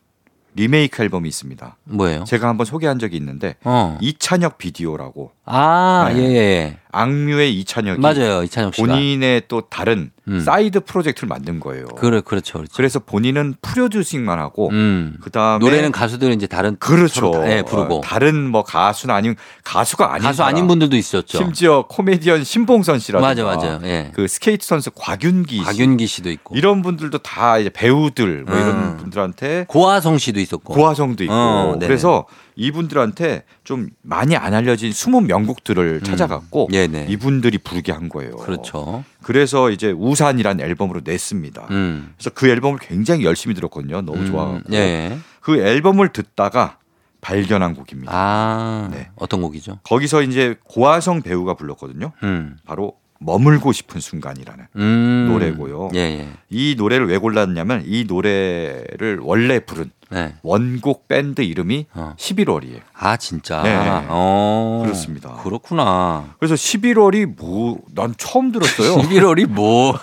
리메이크 0.56 1.04
앨범이 1.04 1.28
있습니다. 1.30 1.78
뭐예요? 1.84 2.24
제가 2.24 2.48
한번 2.48 2.66
소개한 2.66 2.98
적이 3.00 3.18
있는데 3.18 3.56
어. 3.64 3.98
이찬혁 4.02 4.58
비디오라고 4.58 5.32
아, 5.48 6.10
네. 6.14 6.20
예, 6.20 6.36
예. 6.36 6.78
악뮤의 6.92 7.54
이찬혁이 7.60 8.00
맞아요. 8.00 8.42
이찬혁 8.44 8.74
씨가. 8.74 8.88
본인의 8.88 9.44
또 9.50 9.62
다른 9.70 10.12
음. 10.30 10.40
사이드 10.40 10.80
프로젝트를 10.82 11.28
만든 11.28 11.60
거예요. 11.60 11.88
그래, 11.88 12.22
그렇죠. 12.22 12.54
그렇죠. 12.60 12.72
그래서 12.74 13.00
본인은 13.00 13.56
프로듀싱만 13.62 14.40
하고 14.40 14.70
음. 14.70 15.18
그다음에 15.22 15.60
노래는 15.64 15.92
가수들 15.92 16.32
이제 16.32 16.48
다른 16.48 16.78
그렇죠. 16.80 17.32
다- 17.32 17.52
예, 17.52 17.62
부르고 17.64 17.98
어, 17.98 18.02
다른 18.02 18.50
뭐 18.50 18.64
가수나 18.64 19.14
아니면 19.16 19.36
가수가 19.66 20.14
아닌 20.14 20.24
가수. 20.24 20.44
아닌 20.44 20.68
분들도 20.68 20.96
있었죠. 20.96 21.38
심지어 21.38 21.86
코미디언 21.90 22.46
신봉선 22.46 23.00
씨라든가 23.00 23.28
맞아, 23.28 23.44
맞아요. 23.68 23.82
예. 23.84 24.12
그 24.14 24.28
스케이트 24.30 24.66
선수 24.66 24.90
곽윤기 24.92 25.58
씨 25.58 25.64
곽윤기 25.64 26.08
씨도 26.08 26.32
있고 26.32 26.56
이런 26.56 26.82
분들도 26.82 27.18
다 27.20 27.58
이제 27.60 27.70
배우들 27.70 28.46
뭐 28.46 28.56
음. 28.56 28.62
이런 28.62 28.98
분들한테 28.98 29.66
고아성 29.68 30.18
씨도 30.18 30.40
있었고. 30.40 30.74
고아성도 30.74 31.26
있고 31.26 31.34
어, 31.34 31.72
네네. 31.74 31.88
그래서 31.88 32.26
이분들한테 32.56 33.44
좀 33.64 33.90
많이 34.02 34.36
안 34.36 34.54
알려진 34.54 34.92
숨은 34.92 35.28
명곡들을 35.28 36.02
찾아갔고 36.02 36.68
음. 36.68 36.72
네네. 36.72 37.08
이분들이 37.10 37.58
부르게 37.58 37.92
한 37.92 38.10
거예요. 38.10 38.38
그렇죠. 38.38 39.04
그래서 39.22 39.70
이제 39.72 39.92
우산이라는 39.92 40.64
앨범으로 40.64 41.02
냈습니다. 41.04 41.68
음. 41.72 42.14
그래서 42.18 42.30
그 42.32 42.48
앨범을 42.48 42.80
굉장히 42.80 43.26
열심히 43.26 43.56
들었거든요. 43.56 44.02
너무 44.02 44.20
음, 44.20 44.26
좋아하고 44.28 44.62
예. 44.74 45.18
그 45.42 45.58
앨범을 45.58 46.10
듣다가 46.10 46.78
발견한 47.22 47.74
곡입니다. 47.74 48.12
아. 48.14 48.90
네. 48.92 49.10
어떤 49.16 49.42
곡이죠? 49.42 49.80
거기서 49.84 50.22
이제 50.22 50.56
고화성 50.64 51.24
배우가 51.24 51.56
불렀거든요. 51.56 52.12
음. 52.24 52.58
바로 52.66 52.94
머물고 53.20 53.72
싶은 53.72 54.00
순간이라는 54.00 54.66
음. 54.76 55.28
노래고요. 55.32 55.90
예, 55.96 56.00
예. 56.00 56.30
이 56.50 56.76
노래를 56.78 57.08
왜 57.08 57.18
골랐냐면 57.18 57.84
이 57.86 58.04
노래를 58.08 59.20
원래 59.22 59.60
부른 59.60 59.90
네. 60.16 60.34
원곡 60.42 61.08
밴드 61.08 61.42
이름이 61.42 61.86
어. 61.94 62.16
11월이에요. 62.18 62.80
아, 62.94 63.18
진짜. 63.18 63.62
네. 63.62 63.76
어. 64.08 64.82
그렇습니다. 64.84 65.34
그렇구나. 65.44 66.34
그래서 66.40 66.56
11월이 66.56 67.36
뭐 67.38 67.80
난 67.94 68.14
처음 68.18 68.52
들었어요. 68.52 68.96
11월이 69.04 69.48
뭐? 69.48 69.94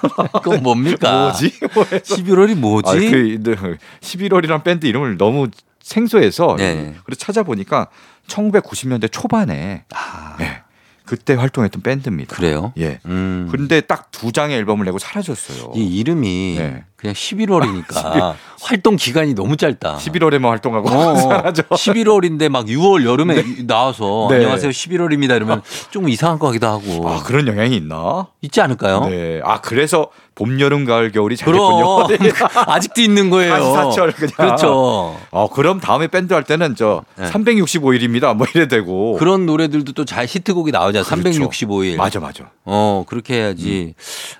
그건 0.42 0.62
뭡니까? 0.64 1.29
뭐지? 1.31 1.51
11월이 1.61 2.55
뭐지? 2.55 2.88
아, 2.88 2.92
그 2.92 3.77
11월이란 4.01 4.62
밴드 4.64 4.87
이름을 4.87 5.16
너무 5.16 5.48
생소해서 5.81 6.57
네. 6.59 6.94
그래서 7.05 7.18
찾아보니까 7.18 7.88
1990년대 8.29 9.11
초반에 9.11 9.85
아, 9.94 10.37
네, 10.38 10.62
그때 11.05 11.35
활동했던 11.35 11.83
밴드입니다. 11.83 12.37
그래요? 12.37 12.73
예. 12.79 13.01
음. 13.07 13.49
근데 13.51 13.81
딱 13.81 14.11
두 14.12 14.31
장의 14.31 14.57
앨범을 14.59 14.85
내고 14.85 14.99
사라졌어요. 14.99 15.73
이 15.75 15.99
이름이 15.99 16.55
네. 16.57 16.85
그냥 16.95 17.15
11월이니까 17.15 18.35
활동 18.62 18.95
기간이 18.95 19.35
너무 19.35 19.57
짧다. 19.57 19.97
11월에만 19.97 20.45
활동하고 20.45 20.88
어, 20.91 21.17
사라져. 21.19 21.62
11월인데 21.65 22.49
막 22.49 22.67
6월 22.67 23.05
여름에 23.05 23.43
나와서 23.67 24.29
네. 24.31 24.37
안녕하세요 24.37 24.71
11월입니다 24.71 25.35
이러면 25.35 25.62
조금 25.91 26.09
이상한 26.09 26.38
것 26.38 26.47
같기도 26.49 26.69
하고 26.69 27.09
아 27.09 27.23
그런 27.25 27.49
영향이 27.49 27.75
있나? 27.77 28.29
있지 28.43 28.61
않을까요? 28.61 29.07
네. 29.07 29.41
아 29.43 29.61
그래서 29.61 30.11
봄, 30.35 30.59
여름, 30.61 30.85
가을, 30.85 31.12
겨울이 31.12 31.37
잘했군요. 31.37 32.07
그럼 32.07 32.18
아직도 32.68 33.01
있는 33.03 33.29
거예요. 33.31 33.55
사시사철 33.55 34.12
그냥. 34.12 34.33
그렇죠. 34.37 35.16
어 35.31 35.49
그럼 35.51 35.81
다음에 35.81 36.07
밴드 36.09 36.33
할 36.33 36.42
때는 36.45 36.75
저 36.75 37.05
네. 37.16 37.27
365일입니다. 37.31 38.35
뭐 38.37 38.47
이래 38.55 38.66
되고. 38.68 39.16
그런 39.18 39.47
노래들도 39.47 39.92
또 39.92 40.05
잘 40.05 40.27
히트곡이 40.27 40.73
나오잖아요. 40.73 41.05
그렇죠. 41.05 41.49
365일. 41.49 41.97
맞아 41.97 42.18
맞아. 42.21 42.51
어 42.64 43.05
그렇게 43.07 43.35
해야지. 43.35 43.95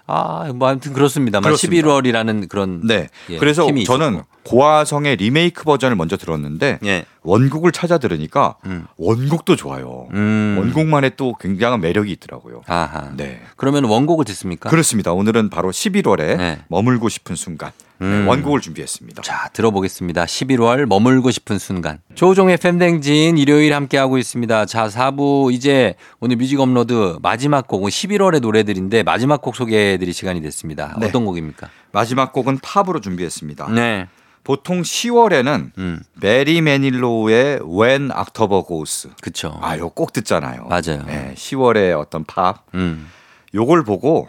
아뭐 0.07 0.69
아무튼 0.69 0.93
그렇습니다만 0.93 1.43
그렇습니다. 1.45 1.89
11월이라는 1.89 2.49
그런 2.49 2.81
네. 2.87 3.09
예, 3.31 3.37
그래서 3.39 3.63
저는 3.63 3.79
있었고. 4.15 4.27
고아성의 4.45 5.17
리메이크 5.17 5.65
버전을 5.65 5.97
먼저 5.97 6.17
들었는데 6.17 6.79
예. 6.85 7.05
원곡을 7.23 7.73
찾아 7.73 7.99
들으니까 7.99 8.57
음. 8.67 8.87
원곡도 8.97 9.57
좋아요. 9.57 10.09
음. 10.13 10.57
원곡만의 10.59 11.13
또 11.17 11.35
굉장한 11.39 11.81
매력이 11.81 12.11
있더라고요. 12.13 12.63
아하. 12.67 13.13
네. 13.17 13.41
그러면 13.57 13.85
원곡을 13.85 14.25
듣습니까? 14.27 14.69
그렇습니다. 14.69 15.13
오늘은 15.13 15.51
바로 15.51 15.71
11월에 15.71 16.37
네. 16.37 16.59
머물고 16.69 17.09
싶은 17.09 17.37
순간 17.37 17.71
네, 17.99 18.07
음. 18.09 18.29
원곡을 18.29 18.61
준비했습니다. 18.61 19.23
자, 19.23 19.49
들어보겠습니다. 19.53 20.25
11월 20.25 20.87
머물고 20.87 21.31
싶은 21.31 21.59
순간. 21.59 22.01
조우종의 22.17 22.57
FM댕진 22.57 23.39
일요일 23.39 23.75
함께 23.75 23.97
하고 23.97 24.19
있습니다. 24.19 24.67
자, 24.67 24.89
4부 24.89 25.53
이제 25.53 25.95
오늘 26.19 26.37
뮤직 26.37 26.59
업로드 26.59 27.19
마지막 27.23 27.69
곡은 27.69 27.91
11월의 27.91 28.41
노래들인데 28.41 29.05
마지막 29.05 29.41
곡 29.41 29.55
소개해드릴 29.55 30.13
시간이 30.13 30.43
됐습니다. 30.43 30.97
네. 30.99 31.07
어떤 31.07 31.25
곡입니까? 31.25 31.69
마지막 31.93 32.33
곡은 32.33 32.59
팝으로 32.61 33.01
준비했습니다. 33.01 33.69
네. 33.69 34.09
보통 34.45 34.83
10월에는 34.83 35.71
음, 35.79 36.03
배리 36.21 36.61
매닐로우의 36.61 37.61
When 37.65 38.11
October 38.11 38.63
Goes 38.67 39.11
그쵸. 39.21 39.59
아, 39.63 39.77
이거 39.77 39.89
꼭 39.89 40.13
듣잖아요. 40.13 40.65
맞아요. 40.65 41.05
네, 41.07 41.35
10월의 41.37 41.99
어떤 41.99 42.25
팝 42.25 42.65
음, 42.75 43.09
요걸 43.55 43.85
보고 43.85 44.29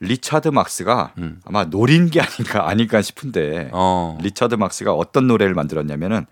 리차드 0.00 0.48
막스가 0.48 1.12
음. 1.18 1.40
아마 1.46 1.64
노린 1.64 2.10
게 2.10 2.20
아닌가 2.20 2.68
아닐까 2.68 3.00
싶은데 3.00 3.70
어. 3.72 4.18
리차드 4.20 4.56
막스가 4.56 4.92
어떤 4.92 5.26
노래를 5.26 5.54
만들었냐면은 5.54 6.26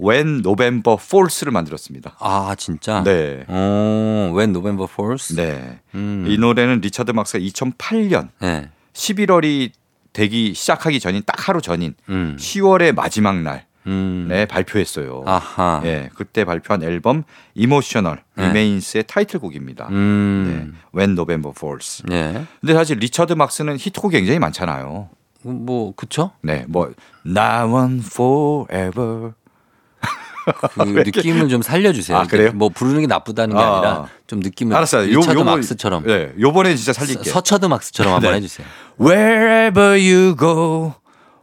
When 0.00 0.42
November 0.44 0.96
Falls를 0.96 1.50
만들었습니다. 1.50 2.14
아, 2.20 2.54
진짜? 2.56 3.02
네. 3.02 3.44
어, 3.48 4.30
when 4.32 4.50
November 4.50 4.86
Falls? 4.90 5.34
네. 5.34 5.80
음. 5.94 6.24
이 6.28 6.38
노래는 6.38 6.80
리차드 6.80 7.10
막스가 7.10 7.40
2008년 7.40 8.28
네. 8.38 8.70
11월이 8.92 9.72
되기 10.18 10.52
시작하기 10.52 10.98
전인 10.98 11.22
딱 11.24 11.48
하루 11.48 11.60
전인 11.62 11.94
음. 12.08 12.36
10월의 12.40 12.92
마지막 12.92 13.36
날에 13.40 13.62
음. 13.86 14.28
발표했어요. 14.50 15.22
아하. 15.26 15.80
예, 15.84 16.10
그때 16.16 16.44
발표한 16.44 16.82
앨범 16.82 17.22
Emotional 17.54 18.24
네. 18.34 18.48
Remains의 18.48 19.04
타이틀곡입니다. 19.06 19.86
음. 19.90 20.72
네. 20.74 20.98
When 20.98 21.12
November 21.12 21.52
Falls. 21.56 22.02
네. 22.06 22.44
근데 22.60 22.74
사실 22.74 22.98
리처드 22.98 23.34
막스는 23.34 23.76
히트곡이 23.78 24.16
굉장히 24.16 24.40
많잖아요. 24.40 25.08
뭐, 25.42 25.94
그쵸? 25.94 26.32
네, 26.42 26.64
뭐 26.66 26.90
Now 27.24 27.78
and 27.80 28.04
Forever. 28.04 29.34
그 30.74 30.82
느낌을 31.06 31.48
좀 31.48 31.62
살려주세요. 31.62 32.16
아, 32.18 32.24
그래요? 32.24 32.50
뭐 32.54 32.70
부르는 32.70 33.02
게 33.02 33.06
나쁘다는 33.06 33.54
게 33.54 33.62
아. 33.62 33.66
아니라 33.66 33.80
좀 34.26 34.40
느낌을 34.40 34.74
알았어요. 34.74 35.12
요- 35.12 35.18
리차드 35.20 35.38
요번- 35.38 35.54
막스처럼 35.54 36.02
네, 36.04 36.32
요번에 36.40 36.74
진짜 36.74 36.92
살릴게. 36.92 37.30
서처드 37.30 37.66
막스처럼 37.66 38.14
한번 38.14 38.32
네. 38.32 38.36
해주세요. 38.38 38.66
Wherever 39.00 39.96
you 39.96 40.34
go, 40.36 40.94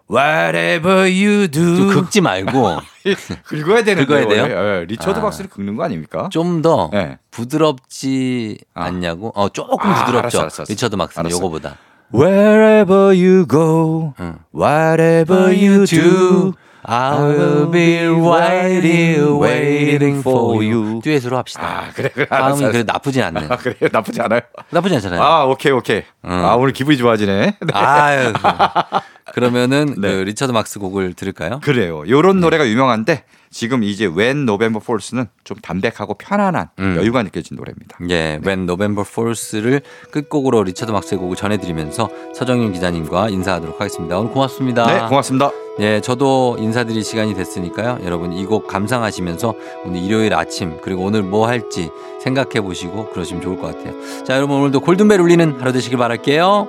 whatever 0.09 1.07
you 1.07 1.47
do. 1.47 1.77
좀 1.77 1.89
긁지 2.03 2.21
말고 2.21 2.79
긁어야 3.45 3.83
되는데 3.83 4.05
긁어야 4.05 4.27
돼요? 4.27 4.41
원래. 4.43 4.79
예, 4.81 4.85
리처드 4.85 5.19
아. 5.19 5.21
박스를 5.21 5.49
긁는 5.49 5.75
거 5.75 5.83
아닙니까? 5.83 6.29
좀더 6.31 6.89
네. 6.91 7.17
부드럽지 7.31 8.57
아. 8.73 8.85
않냐고? 8.85 9.31
어 9.35 9.49
조금 9.49 9.89
아, 9.89 10.05
부드럽죠. 10.05 10.19
알았어, 10.19 10.39
알았어, 10.41 10.55
알았어. 10.61 10.65
리처드 10.73 10.95
알았어. 10.95 11.29
요거보다. 11.29 11.77
Wherever 12.13 13.15
you 13.15 13.47
go, 13.47 14.13
응. 14.19 14.39
whatever 14.53 15.47
you 15.49 15.85
do, 15.87 16.53
I 16.87 17.19
will 17.19 17.71
be 17.71 18.05
right 18.05 18.83
here 18.85 19.33
waiting 19.39 20.19
for 20.19 20.63
you. 20.63 21.01
듀엣으로 21.01 21.37
합시다. 21.37 21.63
아 21.87 21.91
그래 21.93 22.09
그래. 22.13 22.27
마음이 22.29 22.61
그래 22.61 22.83
나쁘진 22.83 23.23
않네. 23.23 23.47
아 23.49 23.57
그래 23.57 23.75
나쁘지 23.91 24.21
않아요. 24.21 24.41
나쁘지 24.69 24.95
않잖아요. 24.95 25.21
아 25.21 25.45
오케이 25.45 25.71
오케이. 25.71 26.03
아 26.21 26.55
오늘 26.57 26.73
기분이 26.73 26.97
좋아지네. 26.97 27.45
네. 27.59 27.73
아유. 27.73 28.33
그러면은 29.33 29.95
네. 29.97 30.09
그 30.11 30.21
리처드 30.21 30.51
막스 30.51 30.79
곡을 30.79 31.13
들을까요? 31.13 31.59
그래요. 31.63 32.03
요런 32.07 32.39
노래가 32.39 32.67
유명한데 32.67 33.23
지금 33.55 33.83
이제 33.83 34.05
When 34.05 34.39
November 34.41 34.81
Falls는 34.83 35.27
좀 35.45 35.55
담백하고 35.61 36.15
편안한 36.15 36.67
음. 36.79 36.95
여유가 36.97 37.23
느껴진 37.23 37.55
노래입니다. 37.55 37.97
예, 38.09 38.37
When 38.45 38.63
November 38.63 39.05
Falls를 39.09 39.79
끝곡으로 40.11 40.61
리처드 40.63 40.91
막스의 40.91 41.17
곡을 41.21 41.37
전해드리면서 41.37 42.09
서정윤 42.35 42.73
기자님과 42.73 43.29
인사하도록 43.29 43.79
하겠습니다. 43.79 44.19
오늘 44.19 44.31
고맙습니다. 44.31 44.85
네 44.87 45.07
고맙습니다. 45.07 45.51
예, 45.79 46.01
저도 46.01 46.57
인사드릴 46.59 47.01
시간이 47.05 47.33
됐으니까요. 47.33 47.99
여러분 48.03 48.33
이 48.33 48.45
곡 48.45 48.67
감상하시면서 48.67 49.53
오늘 49.85 50.01
일요일 50.03 50.33
아침 50.33 50.77
그리고 50.81 51.03
오늘 51.05 51.23
뭐 51.23 51.47
할지 51.47 51.89
생각해 52.21 52.59
보시고 52.59 53.09
그러시면 53.11 53.41
좋을 53.41 53.55
것 53.57 53.67
같아요. 53.73 53.93
자, 54.25 54.35
여러분 54.35 54.57
오늘도 54.57 54.81
골든벨 54.81 55.21
울리는 55.21 55.61
하루 55.61 55.71
되시길 55.71 55.97
바랄게요. 55.97 56.67